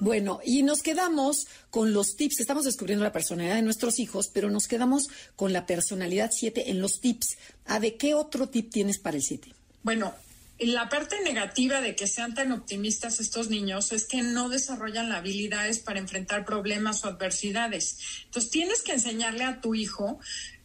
[0.00, 2.38] Bueno, y nos quedamos con los tips.
[2.38, 6.80] Estamos descubriendo la personalidad de nuestros hijos, pero nos quedamos con la personalidad 7 en
[6.80, 7.36] los tips.
[7.66, 9.52] ¿A de qué otro tip tienes para el 7?
[9.82, 10.14] Bueno,
[10.60, 15.18] la parte negativa de que sean tan optimistas estos niños es que no desarrollan las
[15.18, 17.98] habilidades para enfrentar problemas o adversidades.
[18.26, 20.20] Entonces tienes que enseñarle a tu hijo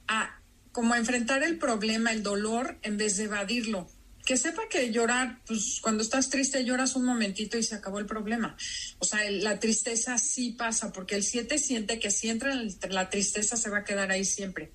[0.08, 0.40] a
[0.72, 3.90] cómo enfrentar el problema, el dolor, en vez de evadirlo
[4.30, 8.06] que sepa que llorar, pues cuando estás triste lloras un momentito y se acabó el
[8.06, 8.56] problema.
[9.00, 13.10] O sea, la tristeza sí pasa, porque el 7 siente que si entra en la
[13.10, 14.72] tristeza se va a quedar ahí siempre.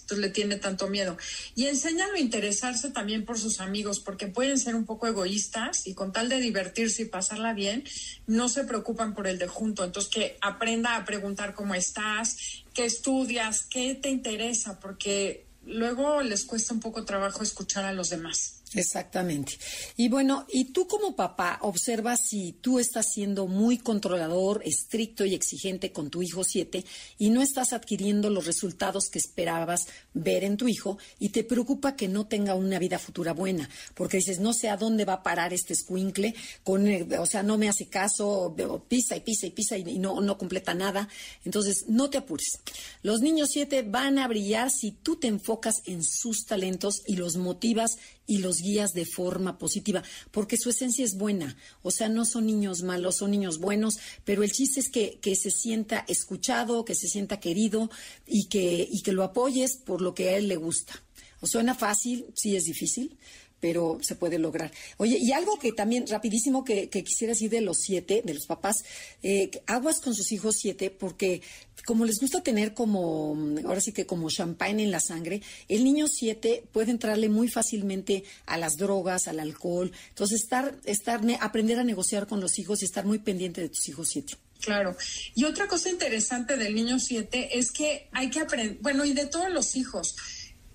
[0.00, 1.18] Entonces le tiene tanto miedo.
[1.54, 5.92] Y enséñalo a interesarse también por sus amigos, porque pueden ser un poco egoístas y
[5.92, 7.84] con tal de divertirse y pasarla bien,
[8.26, 9.84] no se preocupan por el de junto.
[9.84, 12.38] Entonces que aprenda a preguntar cómo estás,
[12.72, 18.08] qué estudias, qué te interesa, porque luego les cuesta un poco trabajo escuchar a los
[18.08, 18.62] demás.
[18.74, 19.58] Exactamente.
[19.96, 25.34] Y bueno, y tú como papá observas si tú estás siendo muy controlador, estricto y
[25.34, 26.84] exigente con tu hijo siete
[27.18, 31.96] y no estás adquiriendo los resultados que esperabas ver en tu hijo y te preocupa
[31.96, 35.22] que no tenga una vida futura buena, porque dices, no sé a dónde va a
[35.22, 36.86] parar este escuincle, con,
[37.18, 38.54] o sea, no me hace caso,
[38.88, 41.08] pisa y pisa y pisa y, no, no completa nada.
[41.44, 42.60] Entonces, no te apures.
[43.02, 47.36] Los niños siete van a brillar si tú te enfocas en sus talentos y los
[47.36, 51.56] motivas y los guías de forma positiva, porque su esencia es buena.
[51.82, 55.36] O sea, no son niños malos, son niños buenos, pero el chiste es que, que
[55.36, 57.90] se sienta escuchado, que se sienta querido
[58.26, 61.02] y que, y que lo apoyes por lo que a él le gusta.
[61.40, 62.26] ¿O suena fácil?
[62.34, 63.18] Sí es difícil,
[63.64, 64.70] pero se puede lograr.
[64.98, 68.84] Oye, y algo que también rapidísimo que, quisiera decir de los siete, de los papás,
[69.22, 71.40] eh, aguas con sus hijos siete, porque
[71.86, 76.08] como les gusta tener como, ahora sí que como champagne en la sangre, el niño
[76.08, 79.90] siete puede entrarle muy fácilmente a las drogas, al alcohol.
[80.10, 83.88] Entonces, estar, estar, aprender a negociar con los hijos y estar muy pendiente de tus
[83.88, 84.34] hijos siete.
[84.60, 84.94] Claro.
[85.34, 89.24] Y otra cosa interesante del niño siete es que hay que aprender, bueno, y de
[89.24, 90.16] todos los hijos,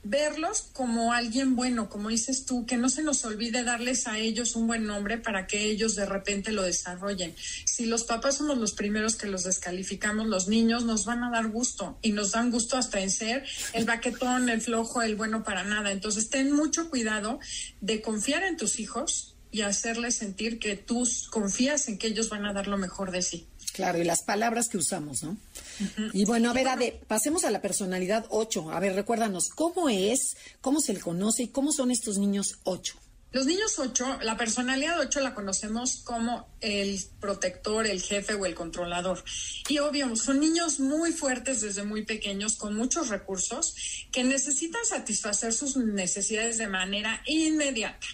[0.03, 4.55] verlos como alguien bueno, como dices tú, que no se nos olvide darles a ellos
[4.55, 7.35] un buen nombre para que ellos de repente lo desarrollen.
[7.65, 11.47] Si los papás somos los primeros que los descalificamos, los niños nos van a dar
[11.47, 15.63] gusto y nos dan gusto hasta en ser el baquetón, el flojo, el bueno para
[15.63, 15.91] nada.
[15.91, 17.39] Entonces, ten mucho cuidado
[17.81, 22.45] de confiar en tus hijos y hacerles sentir que tú confías en que ellos van
[22.45, 23.47] a dar lo mejor de sí.
[23.73, 25.37] Claro, y las palabras que usamos, ¿no?
[26.13, 28.71] Y bueno, a ver, Ade, pasemos a la personalidad 8.
[28.71, 32.95] A ver, recuérdanos, ¿cómo es, cómo se le conoce y cómo son estos niños 8?
[33.31, 38.55] Los niños 8, la personalidad 8 la conocemos como el protector, el jefe o el
[38.55, 39.23] controlador.
[39.67, 43.75] Y obvio, son niños muy fuertes desde muy pequeños, con muchos recursos,
[44.11, 48.07] que necesitan satisfacer sus necesidades de manera inmediata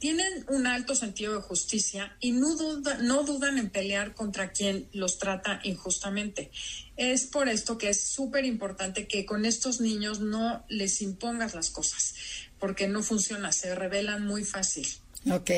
[0.00, 2.56] tienen un alto sentido de justicia y no,
[3.02, 6.50] no dudan en pelear contra quien los trata injustamente.
[6.96, 11.70] Es por esto que es súper importante que con estos niños no les impongas las
[11.70, 12.14] cosas,
[12.58, 14.88] porque no funciona, se revelan muy fácil.
[15.30, 15.50] Ok,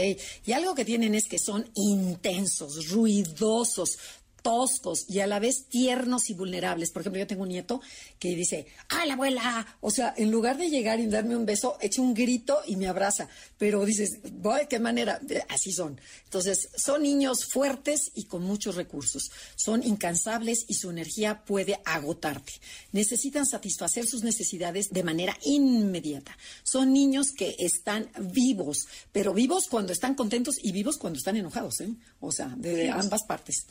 [0.45, 3.97] y algo que tienen es que son intensos, ruidosos,
[4.43, 6.91] toscos y a la vez tiernos y vulnerables.
[6.91, 7.81] Por ejemplo, yo tengo un nieto
[8.19, 9.79] que dice, ¡ay, la abuela!
[9.81, 12.89] O sea, en lugar de llegar y darme un beso, echa un grito y me
[12.89, 13.29] abraza.
[13.57, 15.21] Pero dices, ¿de qué manera?
[15.49, 16.01] Así son.
[16.25, 19.31] Entonces, son niños fuertes y con muchos recursos.
[19.57, 22.53] Son incansables y su energía puede agotarte.
[22.93, 26.37] Necesitan satisfacer sus necesidades de manera inmediata.
[26.65, 31.81] Son niños que están vivos, pero vivos cuando están contentos y vivos cuando están enojados,
[31.81, 31.95] ¿eh?
[32.21, 33.67] O sea, de ambas partes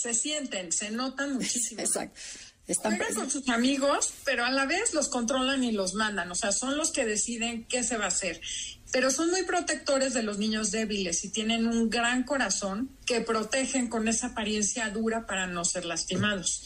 [0.00, 1.80] se sienten, se notan muchísimo.
[1.80, 2.18] Exacto.
[2.68, 6.52] Están con sus amigos, pero a la vez los controlan y los mandan, o sea,
[6.52, 8.42] son los que deciden qué se va a hacer.
[8.92, 13.88] Pero son muy protectores de los niños débiles y tienen un gran corazón que protegen
[13.88, 16.62] con esa apariencia dura para no ser lastimados.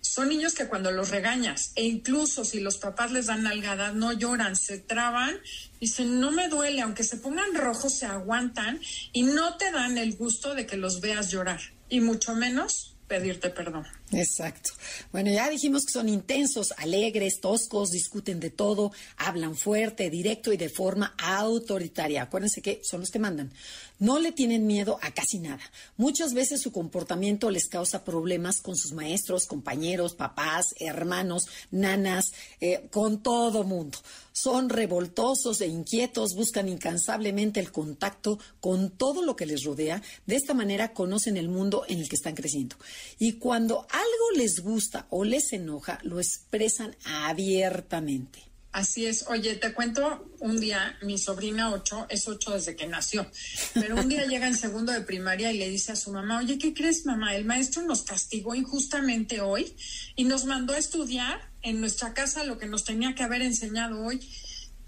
[0.00, 4.12] Son niños que cuando los regañas e incluso si los papás les dan nalgadas no
[4.12, 5.38] lloran, se traban,
[5.80, 8.80] dicen no me duele, aunque se pongan rojos se aguantan
[9.12, 11.60] y no te dan el gusto de que los veas llorar
[11.92, 13.84] y mucho menos pedirte perdón.
[14.12, 14.70] Exacto.
[15.10, 20.58] Bueno, ya dijimos que son intensos, alegres, toscos, discuten de todo, hablan fuerte, directo y
[20.58, 22.22] de forma autoritaria.
[22.22, 23.52] Acuérdense que son los que mandan.
[23.98, 25.62] No le tienen miedo a casi nada.
[25.96, 32.88] Muchas veces su comportamiento les causa problemas con sus maestros, compañeros, papás, hermanos, nanas, eh,
[32.90, 33.98] con todo mundo.
[34.32, 40.02] Son revoltosos e inquietos, buscan incansablemente el contacto con todo lo que les rodea.
[40.26, 42.76] De esta manera conocen el mundo en el que están creciendo.
[43.18, 48.52] Y cuando algo les gusta o les enoja, lo expresan abiertamente.
[48.72, 49.26] Así es.
[49.28, 53.30] Oye, te cuento un día, mi sobrina 8 es 8 desde que nació,
[53.74, 56.56] pero un día llega en segundo de primaria y le dice a su mamá, oye,
[56.58, 57.36] ¿qué crees, mamá?
[57.36, 59.76] El maestro nos castigó injustamente hoy
[60.16, 64.02] y nos mandó a estudiar en nuestra casa lo que nos tenía que haber enseñado
[64.06, 64.26] hoy.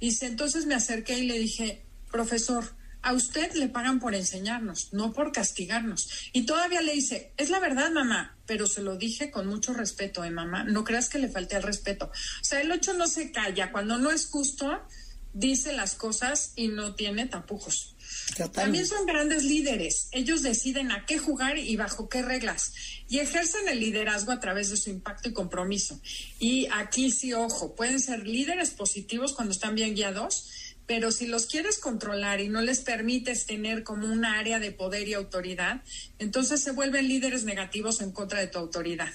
[0.00, 2.64] Dice, entonces me acerqué y le dije, profesor,
[3.04, 6.30] a usted le pagan por enseñarnos, no por castigarnos.
[6.32, 10.24] Y todavía le dice, es la verdad, mamá, pero se lo dije con mucho respeto,
[10.24, 10.64] ¿eh, mamá?
[10.64, 12.06] No creas que le falte el respeto.
[12.06, 13.72] O sea, el ocho no se calla.
[13.72, 14.82] Cuando no es justo,
[15.34, 17.94] dice las cosas y no tiene tapujos.
[18.52, 20.08] También son grandes líderes.
[20.12, 22.72] Ellos deciden a qué jugar y bajo qué reglas.
[23.08, 26.00] Y ejercen el liderazgo a través de su impacto y compromiso.
[26.38, 31.46] Y aquí sí, ojo, pueden ser líderes positivos cuando están bien guiados pero si los
[31.46, 35.82] quieres controlar y no les permites tener como un área de poder y autoridad,
[36.18, 39.12] entonces se vuelven líderes negativos en contra de tu autoridad.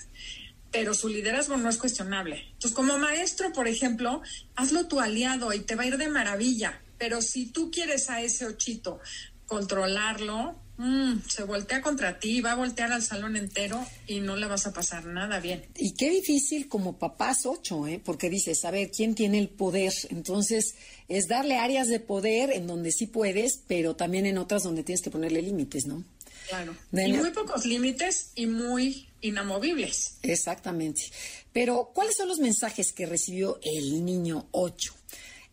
[0.72, 2.44] Pero su liderazgo no es cuestionable.
[2.54, 4.22] Entonces, como maestro, por ejemplo,
[4.56, 6.82] hazlo tu aliado y te va a ir de maravilla.
[6.98, 9.00] Pero si tú quieres a ese ochito
[9.48, 14.48] controlarlo, Mm, se voltea contra ti, va a voltear al salón entero y no le
[14.48, 15.66] vas a pasar nada bien.
[15.76, 18.02] Y qué difícil como papás ocho, ¿eh?
[18.04, 19.92] porque dices, a ver, ¿quién tiene el poder?
[20.10, 20.76] Entonces,
[21.10, 25.02] es darle áreas de poder en donde sí puedes, pero también en otras donde tienes
[25.02, 26.06] que ponerle límites, ¿no?
[26.48, 26.74] Claro.
[26.94, 30.18] y muy pocos límites y muy inamovibles.
[30.24, 31.02] Exactamente.
[31.52, 34.96] Pero, ¿cuáles son los mensajes que recibió el niño ocho?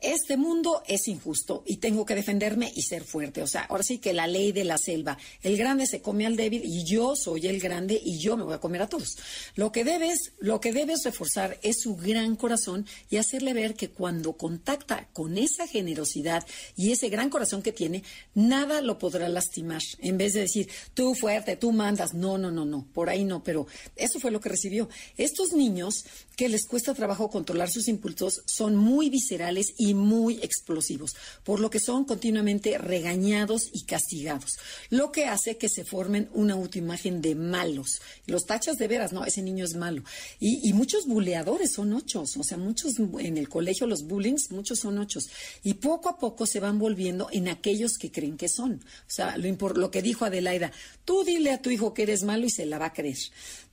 [0.00, 3.42] Este mundo es injusto y tengo que defenderme y ser fuerte.
[3.42, 6.36] O sea, ahora sí que la ley de la selva, el grande se come al
[6.36, 9.16] débil y yo soy el grande y yo me voy a comer a todos.
[9.54, 13.90] Lo que debes, lo que debes reforzar es su gran corazón y hacerle ver que
[13.90, 18.02] cuando contacta con esa generosidad y ese gran corazón que tiene,
[18.34, 19.82] nada lo podrá lastimar.
[20.00, 23.42] En vez de decir, tú fuerte, tú mandas, no, no, no, no, por ahí no,
[23.42, 24.88] pero eso fue lo que recibió.
[25.16, 26.04] Estos niños
[26.36, 31.70] que les cuesta trabajo controlar sus impulsos son muy viscerales y muy explosivos, por lo
[31.70, 34.58] que son continuamente regañados y castigados,
[34.90, 38.02] lo que hace que se formen una autoimagen de malos.
[38.26, 40.02] Los tachas de veras, no, ese niño es malo.
[40.38, 44.98] Y, muchos buleadores son ochos, o sea, muchos en el colegio, los bullings, muchos son
[44.98, 45.30] ochos.
[45.62, 48.74] Y poco a poco se van volviendo en aquellos que creen que son.
[48.74, 50.70] O sea, lo, lo que dijo Adelaida,
[51.06, 53.16] tú dile a tu hijo que eres malo y se la va a creer.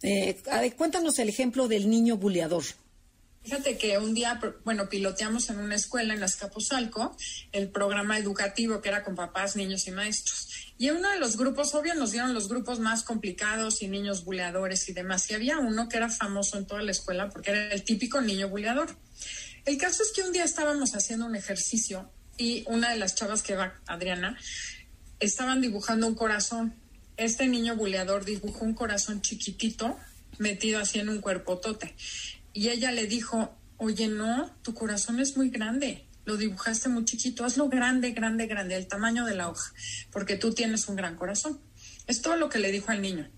[0.03, 0.41] Eh,
[0.75, 2.63] cuéntanos el ejemplo del niño buleador.
[3.43, 7.17] Fíjate que un día, bueno, piloteamos en una escuela en Azcapotzalco
[7.51, 10.47] el programa educativo que era con papás, niños y maestros.
[10.77, 14.23] Y en uno de los grupos, obvio, nos dieron los grupos más complicados y niños
[14.23, 15.29] buleadores y demás.
[15.29, 18.47] Y había uno que era famoso en toda la escuela porque era el típico niño
[18.47, 18.95] buleador.
[19.65, 23.43] El caso es que un día estábamos haciendo un ejercicio y una de las chavas
[23.43, 24.37] que va, Adriana,
[25.19, 26.75] estaban dibujando un corazón.
[27.17, 29.97] Este niño buleador dibujó un corazón chiquitito
[30.39, 31.95] metido así en un cuerpotote
[32.53, 37.43] y ella le dijo, oye, no, tu corazón es muy grande, lo dibujaste muy chiquito,
[37.43, 39.73] hazlo grande, grande, grande, el tamaño de la hoja,
[40.11, 41.59] porque tú tienes un gran corazón.
[42.07, 43.29] Es todo lo que le dijo al niño.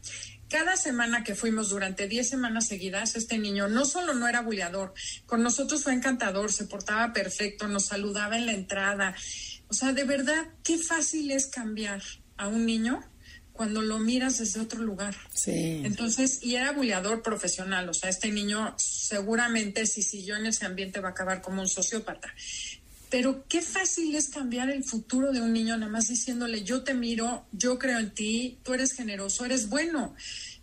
[0.50, 4.94] Cada semana que fuimos durante 10 semanas seguidas, este niño no solo no era buleador,
[5.26, 9.16] con nosotros fue encantador, se portaba perfecto, nos saludaba en la entrada.
[9.70, 12.02] O sea, de verdad, qué fácil es cambiar
[12.38, 13.04] a un niño
[13.56, 15.16] cuando lo miras desde otro lugar.
[15.34, 15.82] Sí.
[15.84, 21.00] Entonces, y era buleador profesional, o sea, este niño seguramente si siguió en ese ambiente
[21.00, 22.34] va a acabar como un sociópata.
[23.10, 26.94] Pero qué fácil es cambiar el futuro de un niño nada más diciéndole, yo te
[26.94, 30.16] miro, yo creo en ti, tú eres generoso, eres bueno.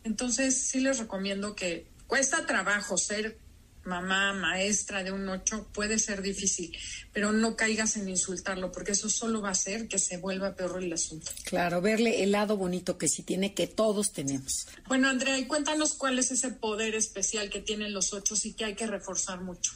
[0.05, 3.38] Entonces, sí les recomiendo que cuesta trabajo ser
[3.85, 6.77] mamá, maestra de un ocho, puede ser difícil,
[7.12, 10.83] pero no caigas en insultarlo, porque eso solo va a hacer que se vuelva peor
[10.83, 11.31] el asunto.
[11.45, 14.66] Claro, verle el lado bonito que sí tiene, que todos tenemos.
[14.88, 18.64] Bueno, Andrea, y cuéntanos cuál es ese poder especial que tienen los ocho y que
[18.64, 19.73] hay que reforzar mucho.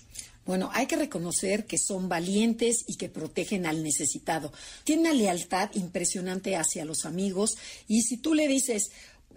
[0.47, 4.53] Bueno, hay que reconocer que son valientes y que protegen al necesitado.
[4.85, 7.57] Tienen una lealtad impresionante hacia los amigos
[7.89, 8.93] y si tú le dices,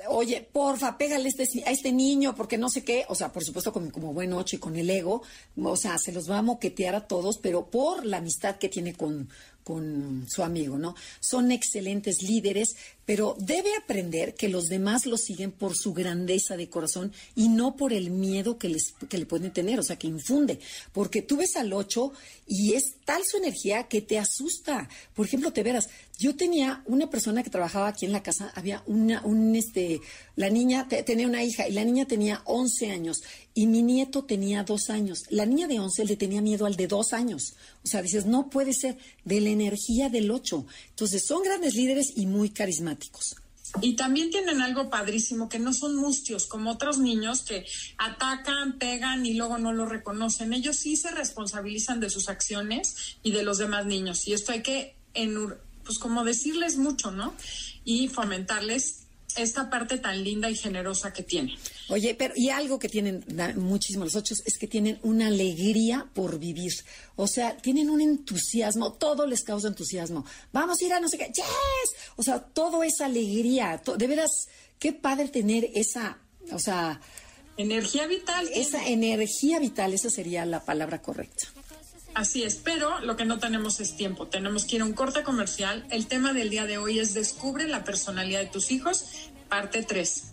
[0.08, 3.74] oye, porfa, pégale este, a este niño porque no sé qué, o sea, por supuesto
[3.74, 5.22] como, como buen ocho y con el ego,
[5.62, 8.94] o sea, se los va a moquetear a todos, pero por la amistad que tiene
[8.94, 9.30] con,
[9.64, 10.96] con su amigo, ¿no?
[11.20, 12.76] Son excelentes líderes,
[13.10, 17.76] pero debe aprender que los demás lo siguen por su grandeza de corazón y no
[17.76, 20.60] por el miedo que, les, que le pueden tener, o sea, que infunde.
[20.94, 22.14] Porque tú ves al 8
[22.46, 24.88] y es tal su energía que te asusta.
[25.16, 28.84] Por ejemplo, te verás, yo tenía una persona que trabajaba aquí en la casa, había
[28.86, 30.02] una, un, este,
[30.36, 33.22] la niña tenía una hija y la niña tenía 11 años
[33.56, 35.24] y mi nieto tenía dos años.
[35.30, 37.56] La niña de 11 le tenía miedo al de dos años.
[37.84, 40.66] O sea, dices, no puede ser de la energía del 8.
[40.92, 42.99] Entonces, son grandes líderes y muy carismáticos.
[43.82, 47.66] Y también tienen algo padrísimo, que no son mustios como otros niños que
[47.98, 50.54] atacan, pegan y luego no lo reconocen.
[50.54, 54.28] Ellos sí se responsabilizan de sus acciones y de los demás niños.
[54.28, 54.96] Y esto hay que
[55.84, 57.34] pues como decirles mucho, ¿no?
[57.84, 61.56] Y fomentarles esta parte tan linda y generosa que tienen.
[61.90, 63.24] Oye, pero y algo que tienen
[63.56, 66.74] muchísimo los ocho es que tienen una alegría por vivir.
[67.16, 70.26] O sea, tienen un entusiasmo, todo les causa entusiasmo.
[70.52, 71.46] Vamos a ir a no sé qué, yes.
[72.16, 73.82] O sea, todo es alegría.
[73.98, 74.48] de veras,
[74.80, 76.18] qué padre tener esa,
[76.52, 77.00] o sea,
[77.58, 78.50] energía vital.
[78.54, 81.48] Esa energía vital, esa sería la palabra correcta.
[82.14, 84.28] Así es, pero lo que no tenemos es tiempo.
[84.28, 85.86] Tenemos que ir a un corte comercial.
[85.90, 89.06] El tema del día de hoy es Descubre la personalidad de tus hijos,
[89.48, 90.24] parte 3.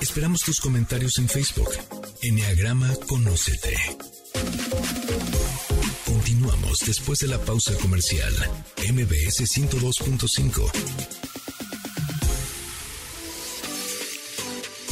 [0.00, 1.68] Esperamos tus comentarios en Facebook.
[2.22, 3.76] Enneagrama Conócete.
[6.26, 8.34] Continuamos después de la pausa comercial.
[8.78, 10.72] MBS 102.5.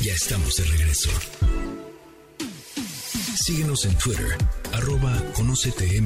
[0.00, 1.10] Ya estamos de regreso.
[3.34, 4.38] Síguenos en Twitter,
[4.74, 6.00] arroba Conócete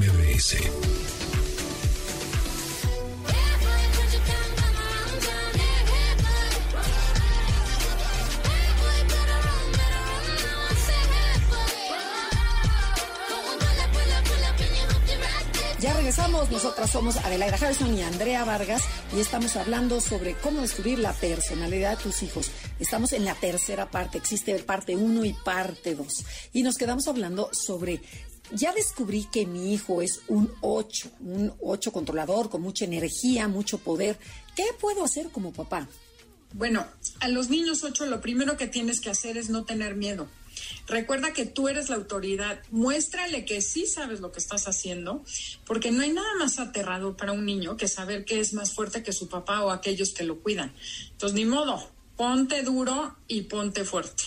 [16.09, 16.51] MBS.
[16.51, 18.83] nosotras somos Adelaida Harrison y Andrea Vargas
[19.15, 22.51] y estamos hablando sobre cómo descubrir la personalidad de tus hijos.
[22.79, 26.07] Estamos en la tercera parte, existe parte 1 y parte 2.
[26.55, 28.01] Y nos quedamos hablando sobre
[28.53, 33.77] ya descubrí que mi hijo es un 8, un 8 controlador con mucha energía, mucho
[33.77, 34.19] poder.
[34.57, 35.89] ¿Qué puedo hacer como papá?
[36.55, 36.87] Bueno,
[37.21, 40.29] a los niños 8 lo primero que tienes que hacer es no tener miedo.
[40.87, 42.61] Recuerda que tú eres la autoridad.
[42.71, 45.25] Muéstrale que sí sabes lo que estás haciendo,
[45.66, 49.03] porque no hay nada más aterrador para un niño que saber que es más fuerte
[49.03, 50.73] que su papá o aquellos que lo cuidan.
[51.12, 54.25] Entonces, ni modo, ponte duro y ponte fuerte.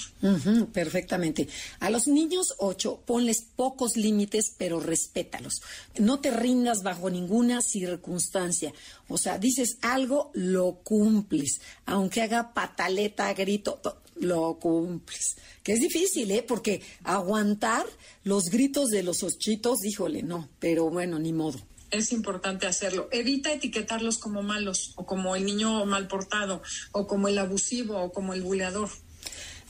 [0.71, 1.49] perfectamente.
[1.81, 5.61] A los niños 8, ponles pocos límites, pero respétalos.
[5.99, 8.73] No te rindas bajo ninguna circunstancia.
[9.09, 11.59] O sea, dices algo, lo cumples.
[11.85, 13.81] Aunque haga pataleta, grito,
[14.15, 15.37] lo cumples.
[15.63, 16.43] Que es difícil, ¿eh?
[16.47, 17.85] Porque aguantar
[18.23, 21.59] los gritos de los ochitos, híjole, no, pero bueno, ni modo.
[21.91, 23.09] Es importante hacerlo.
[23.11, 26.61] Evita etiquetarlos como malos o como el niño mal portado
[26.93, 28.89] o como el abusivo o como el buleador.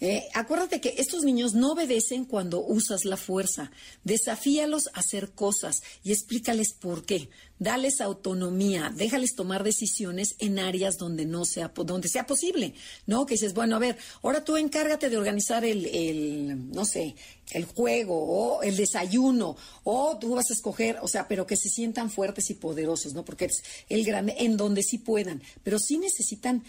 [0.01, 3.71] Eh, acuérdate que estos niños no obedecen cuando usas la fuerza.
[4.03, 7.29] Desafíalos a hacer cosas y explícales por qué
[7.61, 12.73] dales autonomía, déjales tomar decisiones en áreas donde no sea, donde sea posible,
[13.05, 13.27] ¿no?
[13.27, 17.15] Que dices, bueno, a ver, ahora tú encárgate de organizar el, el, no sé,
[17.51, 21.69] el juego o el desayuno, o tú vas a escoger, o sea, pero que se
[21.69, 23.23] sientan fuertes y poderosos, ¿no?
[23.23, 26.63] Porque es el grande, en donde sí puedan, pero sí necesitan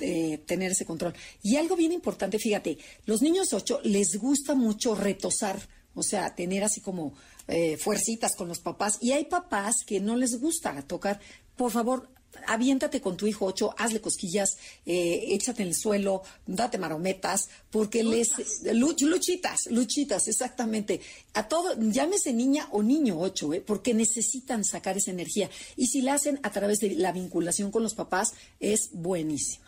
[0.00, 1.12] eh, tener ese control.
[1.42, 5.60] Y algo bien importante, fíjate, los niños ocho les gusta mucho retosar,
[5.94, 7.12] o sea, tener así como
[7.48, 8.98] eh, fuercitas con los papás.
[9.00, 11.20] Y hay papás que no les gusta tocar.
[11.56, 12.08] Por favor,
[12.46, 18.02] aviéntate con tu hijo ocho, hazle cosquillas, eh, échate en el suelo, date marometas, porque
[18.04, 18.28] les
[18.72, 21.00] luchitas, luchitas, exactamente.
[21.34, 25.50] A todo, llámese niña o niño ocho, eh, porque necesitan sacar esa energía.
[25.76, 29.64] Y si la hacen a través de la vinculación con los papás, es buenísimo.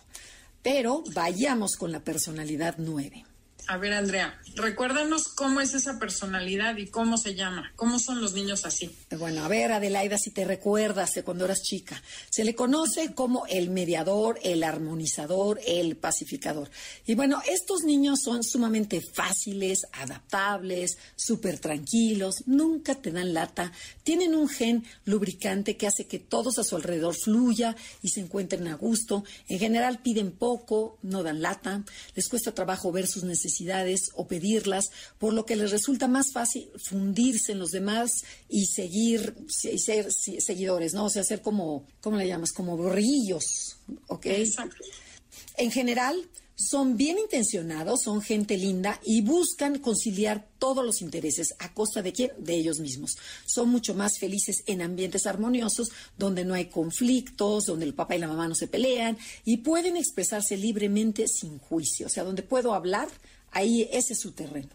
[0.62, 3.24] Pero vayamos con la personalidad nueve.
[3.66, 8.32] A ver, Andrea, recuérdanos cómo es esa personalidad y cómo se llama, cómo son los
[8.32, 8.96] niños así.
[9.18, 13.46] Bueno, a ver, Adelaida, si te recuerdas de cuando eras chica, se le conoce como
[13.46, 16.70] el mediador, el armonizador, el pacificador.
[17.06, 24.34] Y bueno, estos niños son sumamente fáciles, adaptables, súper tranquilos, nunca te dan lata, tienen
[24.34, 28.74] un gen lubricante que hace que todos a su alrededor fluya y se encuentren a
[28.74, 29.24] gusto.
[29.48, 31.84] En general piden poco, no dan lata,
[32.14, 36.32] les cuesta trabajo ver sus necesidades necesidades o pedirlas, por lo que les resulta más
[36.32, 39.34] fácil fundirse en los demás y seguir
[39.64, 41.06] y ser seguidores, ¿no?
[41.06, 42.52] O sea, ser como, ¿cómo le llamas?
[42.52, 43.76] Como borrillos,
[44.08, 44.26] ¿ok?
[44.26, 44.76] Exacto.
[45.56, 46.28] En general,
[46.60, 52.12] son bien intencionados, son gente linda y buscan conciliar todos los intereses a costa de
[52.12, 52.32] quién?
[52.38, 53.16] De ellos mismos.
[53.46, 58.18] Son mucho más felices en ambientes armoniosos, donde no hay conflictos, donde el papá y
[58.18, 62.06] la mamá no se pelean y pueden expresarse libremente sin juicio.
[62.06, 63.08] O sea, donde puedo hablar,
[63.50, 64.70] ahí ese es su terreno.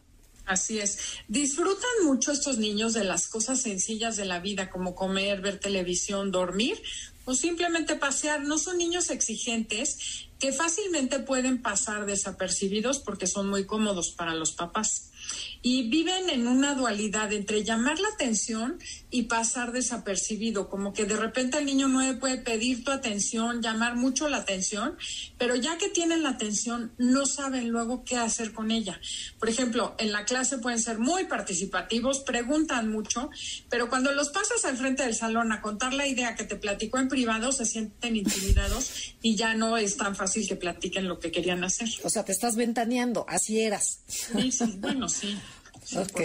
[0.46, 1.00] Así es.
[1.28, 6.32] Disfrutan mucho estos niños de las cosas sencillas de la vida, como comer, ver televisión,
[6.32, 6.82] dormir
[7.26, 8.44] o simplemente pasear.
[8.44, 14.52] No son niños exigentes que fácilmente pueden pasar desapercibidos porque son muy cómodos para los
[14.52, 15.10] papás
[15.62, 18.78] y viven en una dualidad entre llamar la atención
[19.10, 23.96] y pasar desapercibido, como que de repente el niño no puede pedir tu atención, llamar
[23.96, 24.98] mucho la atención,
[25.38, 29.00] pero ya que tienen la atención no saben luego qué hacer con ella.
[29.40, 33.30] Por ejemplo, en la clase pueden ser muy participativos, preguntan mucho,
[33.70, 37.00] pero cuando los pasas al frente del salón a contar la idea que te platicó
[37.00, 41.32] en privado, se sienten intimidados y ya no es tan fácil que platiquen lo que
[41.32, 41.90] querían hacer.
[42.04, 44.02] O sea, te estás ventaneando, así eras.
[44.08, 45.38] Sí, sí, bueno, sí.
[45.98, 46.22] ok.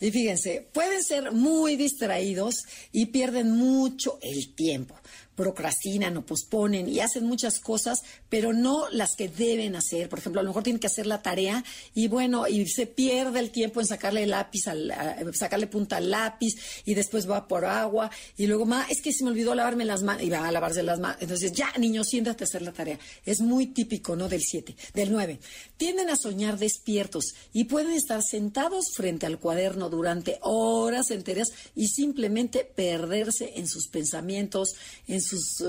[0.00, 4.94] Y fíjense, pueden ser muy distraídos y pierden mucho el tiempo
[5.38, 10.08] procrastinan o posponen y hacen muchas cosas, pero no las que deben hacer.
[10.08, 11.62] Por ejemplo, a lo mejor tienen que hacer la tarea
[11.94, 14.92] y bueno, y se pierde el tiempo en sacarle lápiz al,
[15.34, 19.22] sacarle punta al lápiz y después va por agua y luego, ma, es que se
[19.22, 21.18] me olvidó lavarme las manos y va a lavarse las manos.
[21.20, 22.98] Entonces, ya, niño, siéntate a hacer la tarea.
[23.24, 24.28] Es muy típico, ¿no?
[24.28, 25.38] Del 7, del 9.
[25.76, 31.86] Tienden a soñar despiertos y pueden estar sentados frente al cuaderno durante horas enteras y
[31.86, 34.74] simplemente perderse en sus pensamientos,
[35.06, 35.27] en sus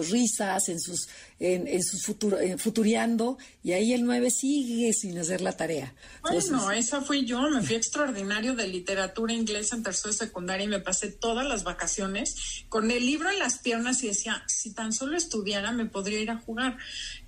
[0.10, 1.08] risas, en sus,
[1.40, 5.94] en, sus futuro, futuriando, y ahí el 9 sigue sin hacer la tarea.
[6.22, 10.80] Bueno, esa fui yo, me fui extraordinario de literatura inglesa en tercera secundaria y me
[10.80, 12.36] pasé todas las vacaciones
[12.70, 16.32] con el libro en las piernas y decía, si tan solo estudiara me podría ir
[16.32, 16.78] a jugar.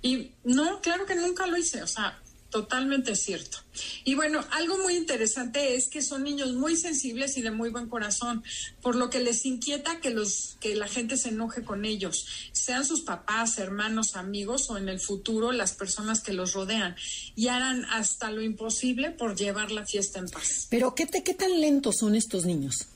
[0.02, 2.20] Y no, claro que nunca lo hice, o sea,
[2.52, 3.56] Totalmente cierto.
[4.04, 7.88] Y bueno, algo muy interesante es que son niños muy sensibles y de muy buen
[7.88, 8.44] corazón,
[8.82, 12.84] por lo que les inquieta que los que la gente se enoje con ellos, sean
[12.84, 16.94] sus papás, hermanos, amigos o en el futuro las personas que los rodean
[17.34, 20.66] y harán hasta lo imposible por llevar la fiesta en paz.
[20.68, 22.86] Pero qué te, qué tan lentos son estos niños?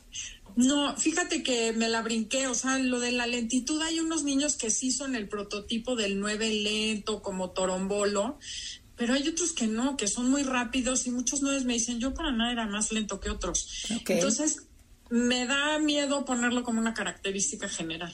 [0.57, 4.57] No, fíjate que me la brinqué, o sea, lo de la lentitud, hay unos niños
[4.57, 8.39] que sí son el prototipo del nueve lento, como torombolo,
[8.97, 12.15] pero hay otros que no, que son muy rápidos y muchos nueve me dicen, yo
[12.15, 13.87] para nada era más lento que otros.
[14.09, 14.63] Entonces,
[15.11, 18.13] me da miedo ponerlo como una característica general.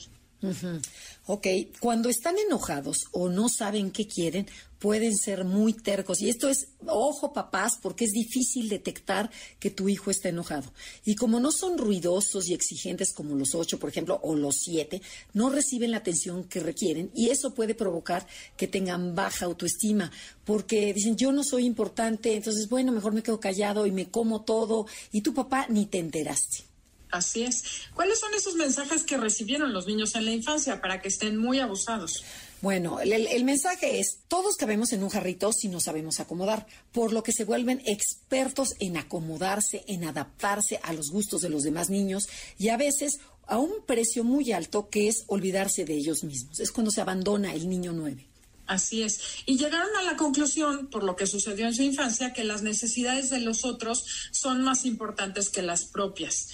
[1.25, 1.47] Ok,
[1.79, 4.47] cuando están enojados o no saben qué quieren,
[4.83, 6.21] pueden ser muy tercos.
[6.21, 10.73] Y esto es, ojo papás, porque es difícil detectar que tu hijo está enojado.
[11.05, 15.01] Y como no son ruidosos y exigentes como los ocho, por ejemplo, o los siete,
[15.31, 18.27] no reciben la atención que requieren y eso puede provocar
[18.57, 20.11] que tengan baja autoestima,
[20.43, 24.41] porque dicen, yo no soy importante, entonces, bueno, mejor me quedo callado y me como
[24.41, 26.72] todo y tu papá ni te enteraste.
[27.13, 27.63] Así es.
[27.93, 31.59] ¿Cuáles son esos mensajes que recibieron los niños en la infancia para que estén muy
[31.59, 32.23] abusados?
[32.59, 37.21] Bueno, el, mensaje es, todos cabemos en un jarrito si no sabemos acomodar, por lo
[37.21, 42.27] que se vuelven expertos en acomodarse, en adaptarse a los gustos de los demás niños
[42.57, 46.59] y a veces a un precio muy alto que es olvidarse de ellos mismos.
[46.59, 48.25] Es cuando se abandona el niño nueve.
[48.73, 49.19] Así es.
[49.45, 53.29] Y llegaron a la conclusión, por lo que sucedió en su infancia, que las necesidades
[53.29, 56.49] de los otros son más importantes que las propias.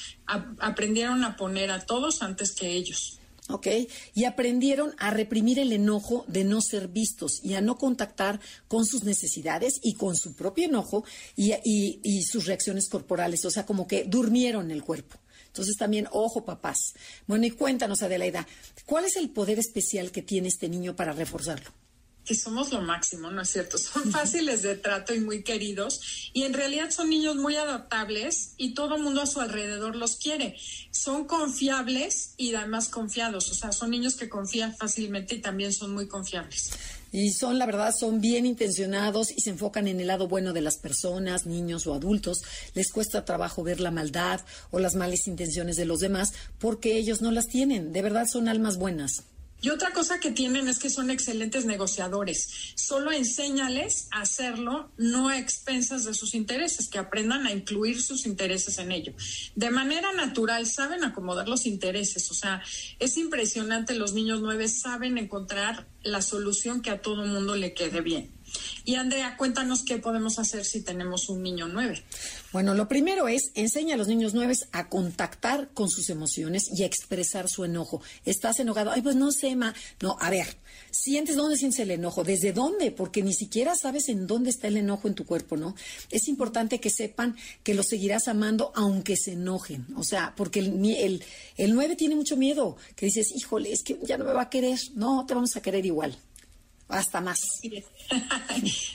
[0.59, 3.20] aprendieron a poner a todos antes que ellos.
[3.47, 3.67] ¿ok?
[4.13, 8.86] Y aprendieron a reprimir el enojo de no ser vistos y a no contactar con
[8.86, 11.05] sus necesidades y con su propio enojo
[11.38, 11.53] y,
[12.03, 15.17] y sus reacciones corporales, o sea, como que durmieron el cuerpo.
[15.47, 16.93] Entonces también, ojo papás.
[17.28, 18.45] Bueno, y cuéntanos, Adelaida,
[18.86, 21.72] ¿cuál es el poder especial que tiene este niño para reforzarlo?
[22.30, 23.80] Que somos lo máximo, ¿no es cierto?
[23.80, 28.76] Son fáciles de trato y muy queridos y en realidad son niños muy adaptables y
[28.76, 30.56] todo el mundo a su alrededor los quiere.
[30.92, 35.92] Son confiables y además confiados, o sea, son niños que confían fácilmente y también son
[35.92, 36.70] muy confiables.
[37.12, 40.62] Y son, la verdad, son bien intencionados y se enfocan en el lado bueno de
[40.62, 42.44] las personas, niños o adultos.
[42.76, 47.24] Les cuesta trabajo ver la maldad o las malas intenciones de los demás porque ellos
[47.24, 47.92] no las tienen.
[47.92, 49.24] De verdad son almas buenas.
[49.62, 52.74] Y otra cosa que tienen es que son excelentes negociadores.
[52.76, 58.26] Solo enséñales a hacerlo, no a expensas de sus intereses, que aprendan a incluir sus
[58.26, 59.14] intereses en ello.
[59.55, 62.32] De manera natural saben acomodar los intereses.
[62.32, 62.64] O sea,
[62.99, 68.01] es impresionante, los niños nueve saben encontrar la solución que a todo mundo le quede
[68.01, 68.39] bien.
[68.86, 72.04] Y Andrea, cuéntanos qué podemos hacer si tenemos un niño nueve.
[72.52, 76.84] Bueno, lo primero es enseña a los niños nueve a contactar con sus emociones y
[76.84, 78.02] a expresar su enojo.
[78.26, 78.91] ¿Estás enojado?
[78.91, 79.74] Ay, pues no sé, ma.
[80.02, 80.58] No, a ver,
[80.91, 84.78] sientes dónde sientes el enojo, desde dónde, porque ni siquiera sabes en dónde está el
[84.78, 85.76] enojo en tu cuerpo, ¿no?
[86.10, 89.86] Es importante que sepan que lo seguirás amando aunque se enojen.
[89.95, 91.24] O sea, porque el,
[91.58, 94.50] el, 9 tiene mucho miedo, que dices, híjole, es que ya no me va a
[94.50, 94.80] querer.
[94.95, 96.18] No, te vamos a querer igual
[96.90, 97.40] hasta más.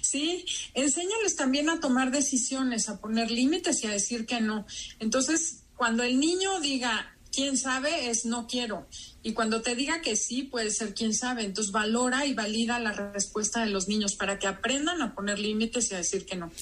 [0.03, 4.65] Sí, enséñales también a tomar decisiones, a poner límites y a decir que no.
[5.01, 8.87] Entonces, cuando el niño diga, quién sabe, es no quiero.
[9.23, 11.45] Y cuando te diga que sí, puede ser quién sabe.
[11.45, 15.91] Entonces valora y valida la respuesta de los niños para que aprendan a poner límites
[15.91, 16.53] y a decir que no.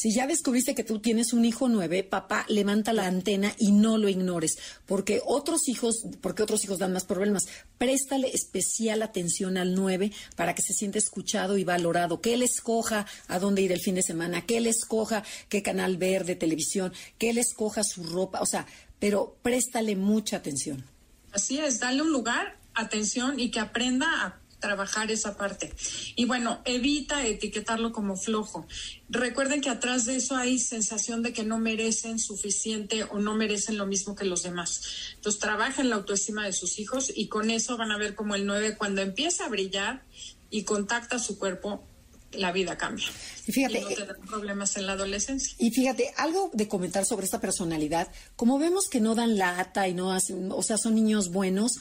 [0.00, 3.98] Si ya descubriste que tú tienes un hijo nueve, papá, levanta la antena y no
[3.98, 7.48] lo ignores, porque otros hijos, porque otros hijos dan más problemas.
[7.76, 13.04] Préstale especial atención al nueve para que se sienta escuchado y valorado, que él escoja
[13.28, 16.94] a dónde ir el fin de semana, que él escoja qué canal ver de televisión,
[17.18, 18.64] que él escoja su ropa, o sea,
[18.98, 20.82] pero préstale mucha atención.
[21.30, 25.72] Así es, dale un lugar, atención y que aprenda a trabajar esa parte.
[26.14, 28.66] Y bueno, evita etiquetarlo como flojo.
[29.08, 33.78] Recuerden que atrás de eso hay sensación de que no merecen suficiente o no merecen
[33.78, 34.82] lo mismo que los demás.
[35.16, 38.46] Entonces, trabajen la autoestima de sus hijos y con eso van a ver como el
[38.46, 40.04] 9 cuando empieza a brillar
[40.50, 41.84] y contacta su cuerpo,
[42.32, 43.06] la vida cambia.
[43.46, 45.54] Y fíjate, no tendrán problemas en la adolescencia.
[45.58, 49.94] Y fíjate, algo de comentar sobre esta personalidad, como vemos que no dan lata y
[49.94, 51.80] no hacen, o sea, son niños buenos,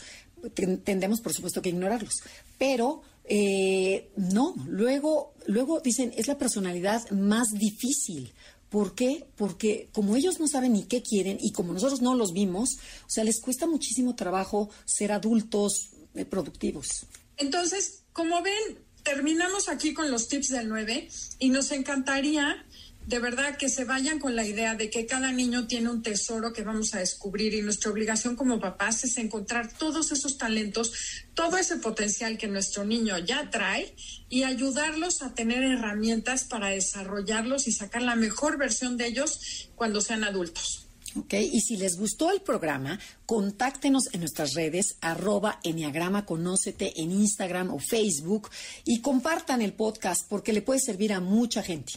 [0.83, 2.23] tendemos por supuesto que ignorarlos.
[2.59, 8.31] Pero eh, no, luego, luego dicen, es la personalidad más difícil.
[8.69, 9.25] ¿Por qué?
[9.35, 13.09] Porque como ellos no saben ni qué quieren y como nosotros no los vimos, o
[13.09, 17.07] sea, les cuesta muchísimo trabajo ser adultos eh, productivos.
[17.37, 22.63] Entonces, como ven, terminamos aquí con los tips del 9 y nos encantaría
[23.09, 26.53] de verdad que se vayan con la idea de que cada niño tiene un tesoro
[26.53, 30.93] que vamos a descubrir y nuestra obligación como papás es encontrar todos esos talentos,
[31.33, 33.95] todo ese potencial que nuestro niño ya trae
[34.29, 40.01] y ayudarlos a tener herramientas para desarrollarlos y sacar la mejor versión de ellos cuando
[40.01, 40.85] sean adultos.
[41.15, 47.11] Ok, y si les gustó el programa, contáctenos en nuestras redes, arroba Enneagrama Conócete en
[47.11, 48.51] Instagram o Facebook
[48.85, 51.93] y compartan el podcast porque le puede servir a mucha gente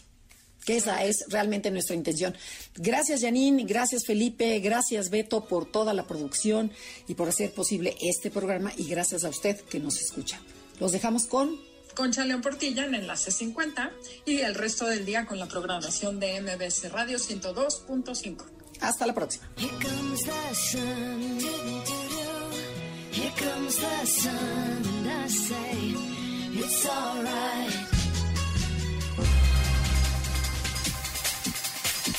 [0.65, 2.35] que esa es realmente nuestra intención.
[2.77, 6.73] Gracias Janine, gracias Felipe, gracias Beto por toda la producción
[7.09, 10.41] y por hacer posible este programa y gracias a usted que nos escucha.
[10.81, 11.61] Los dejamos con
[11.95, 13.93] Concha León Portilla en Enlace 50
[14.25, 18.45] y el resto del día con la programación de MBC Radio 102.5.
[18.81, 19.49] Hasta la próxima.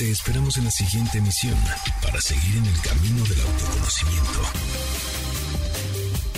[0.04, 1.56] Te esperamos en la siguiente emisión
[2.02, 4.42] para seguir en el camino del autoconocimiento.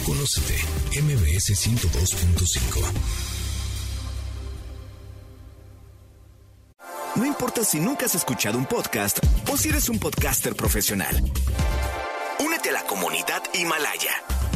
[0.05, 0.53] Conócete,
[1.01, 2.91] MBS 102.5.
[7.15, 9.17] No importa si nunca has escuchado un podcast
[9.51, 11.23] o si eres un podcaster profesional.
[12.37, 14.11] Únete a la comunidad Himalaya.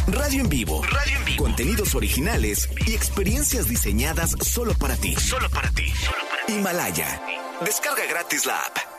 [0.06, 0.84] Radio en vivo.
[0.84, 1.44] Radio en vivo.
[1.46, 5.16] Contenidos originales y experiencias diseñadas solo para ti.
[5.16, 5.92] Solo para ti.
[5.96, 6.54] Solo para ti.
[6.54, 7.20] Himalaya.
[7.66, 8.99] Descarga gratis la app.